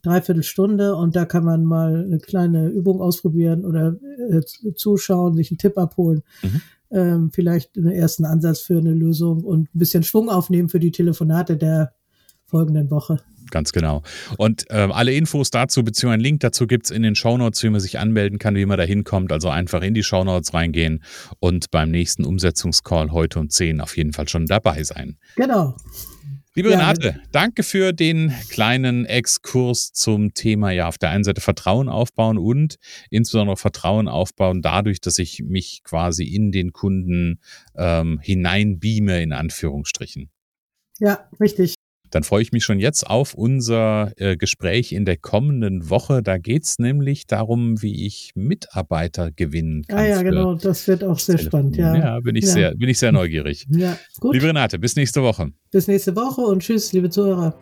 dreiviertel 0.00 0.42
Stunde. 0.44 0.96
Und 0.96 1.14
da 1.14 1.26
kann 1.26 1.44
man 1.44 1.62
mal 1.66 2.06
eine 2.06 2.20
kleine 2.20 2.68
Übung 2.68 3.02
ausprobieren 3.02 3.66
oder 3.66 3.98
äh, 4.30 4.40
zuschauen, 4.74 5.34
sich 5.34 5.50
einen 5.50 5.58
Tipp 5.58 5.76
abholen. 5.76 6.22
Mhm. 6.42 6.60
Ähm, 6.90 7.30
vielleicht 7.34 7.76
einen 7.76 7.92
ersten 7.92 8.24
Ansatz 8.24 8.60
für 8.60 8.78
eine 8.78 8.94
Lösung 8.94 9.44
und 9.44 9.64
ein 9.74 9.78
bisschen 9.78 10.04
Schwung 10.04 10.30
aufnehmen 10.30 10.70
für 10.70 10.80
die 10.80 10.90
Telefonate 10.90 11.58
der 11.58 11.92
folgenden 12.52 12.90
Woche. 12.90 13.16
Ganz 13.50 13.72
genau. 13.72 14.02
Und 14.36 14.70
äh, 14.70 14.74
alle 14.74 15.12
Infos 15.12 15.50
dazu, 15.50 15.82
beziehungsweise 15.82 16.14
einen 16.14 16.22
Link 16.22 16.40
dazu 16.40 16.66
gibt 16.66 16.86
es 16.86 16.90
in 16.90 17.02
den 17.02 17.14
Shownotes, 17.14 17.62
wie 17.62 17.70
man 17.70 17.80
sich 17.80 17.98
anmelden 17.98 18.38
kann, 18.38 18.54
wie 18.54 18.66
man 18.66 18.78
da 18.78 18.84
hinkommt. 18.84 19.32
Also 19.32 19.48
einfach 19.48 19.82
in 19.82 19.94
die 19.94 20.02
Shownotes 20.02 20.54
reingehen 20.54 21.02
und 21.40 21.70
beim 21.70 21.90
nächsten 21.90 22.24
Umsetzungscall 22.24 23.10
heute 23.10 23.40
um 23.40 23.48
10 23.48 23.80
auf 23.80 23.96
jeden 23.96 24.12
Fall 24.12 24.28
schon 24.28 24.46
dabei 24.46 24.84
sein. 24.84 25.18
Genau. 25.36 25.76
Liebe 26.54 26.70
ja, 26.70 26.78
Renate, 26.78 27.20
danke 27.32 27.62
für 27.62 27.94
den 27.94 28.32
kleinen 28.50 29.06
Exkurs 29.06 29.92
zum 29.92 30.34
Thema, 30.34 30.70
ja, 30.70 30.86
auf 30.88 30.98
der 30.98 31.08
einen 31.08 31.24
Seite 31.24 31.40
Vertrauen 31.40 31.88
aufbauen 31.88 32.36
und 32.36 32.76
insbesondere 33.08 33.56
Vertrauen 33.56 34.06
aufbauen 34.06 34.60
dadurch, 34.60 35.00
dass 35.00 35.18
ich 35.18 35.42
mich 35.42 35.80
quasi 35.82 36.24
in 36.24 36.52
den 36.52 36.72
Kunden 36.72 37.40
ähm, 37.74 38.20
hineinbeame, 38.22 39.22
in 39.22 39.32
Anführungsstrichen. 39.32 40.30
Ja, 40.98 41.30
richtig 41.40 41.74
dann 42.12 42.22
freue 42.24 42.42
ich 42.42 42.52
mich 42.52 42.62
schon 42.62 42.78
jetzt 42.78 43.06
auf 43.06 43.32
unser 43.32 44.12
äh, 44.16 44.36
Gespräch 44.36 44.92
in 44.92 45.06
der 45.06 45.16
kommenden 45.16 45.88
Woche. 45.88 46.22
Da 46.22 46.36
geht 46.36 46.64
es 46.64 46.78
nämlich 46.78 47.26
darum, 47.26 47.80
wie 47.80 48.06
ich 48.06 48.32
Mitarbeiter 48.34 49.32
gewinnen 49.32 49.84
kann. 49.88 49.98
Ah 49.98 50.06
ja, 50.06 50.22
genau, 50.22 50.54
das 50.54 50.86
wird 50.86 51.02
auch 51.04 51.18
sehr 51.18 51.38
spannend, 51.38 51.76
ja. 51.76 51.96
Ja, 51.96 52.20
bin 52.20 52.36
ich, 52.36 52.44
ja. 52.44 52.50
Sehr, 52.50 52.74
bin 52.74 52.88
ich 52.88 52.98
sehr 52.98 53.12
neugierig. 53.12 53.66
Ja, 53.82 53.96
gut. 54.20 54.34
Liebe 54.34 54.46
Renate, 54.46 54.78
bis 54.78 54.94
nächste 54.96 55.22
Woche. 55.22 55.50
Bis 55.72 55.88
nächste 55.88 56.14
Woche 56.14 56.42
und 56.42 56.60
tschüss, 56.62 56.92
liebe 56.92 57.08
Zuhörer. 57.08 57.54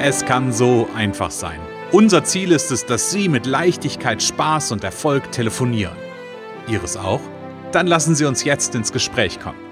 Es 0.00 0.24
kann 0.24 0.52
so 0.52 0.86
einfach 0.94 1.30
sein. 1.30 1.58
Unser 1.92 2.22
Ziel 2.24 2.52
ist 2.52 2.70
es, 2.70 2.84
dass 2.84 3.10
Sie 3.10 3.28
mit 3.28 3.46
Leichtigkeit, 3.46 4.22
Spaß 4.22 4.72
und 4.72 4.84
Erfolg 4.84 5.32
telefonieren. 5.32 5.96
Ihres 6.68 6.96
auch? 6.96 7.22
Dann 7.72 7.86
lassen 7.86 8.14
Sie 8.14 8.26
uns 8.26 8.44
jetzt 8.44 8.74
ins 8.74 8.92
Gespräch 8.92 9.40
kommen. 9.40 9.65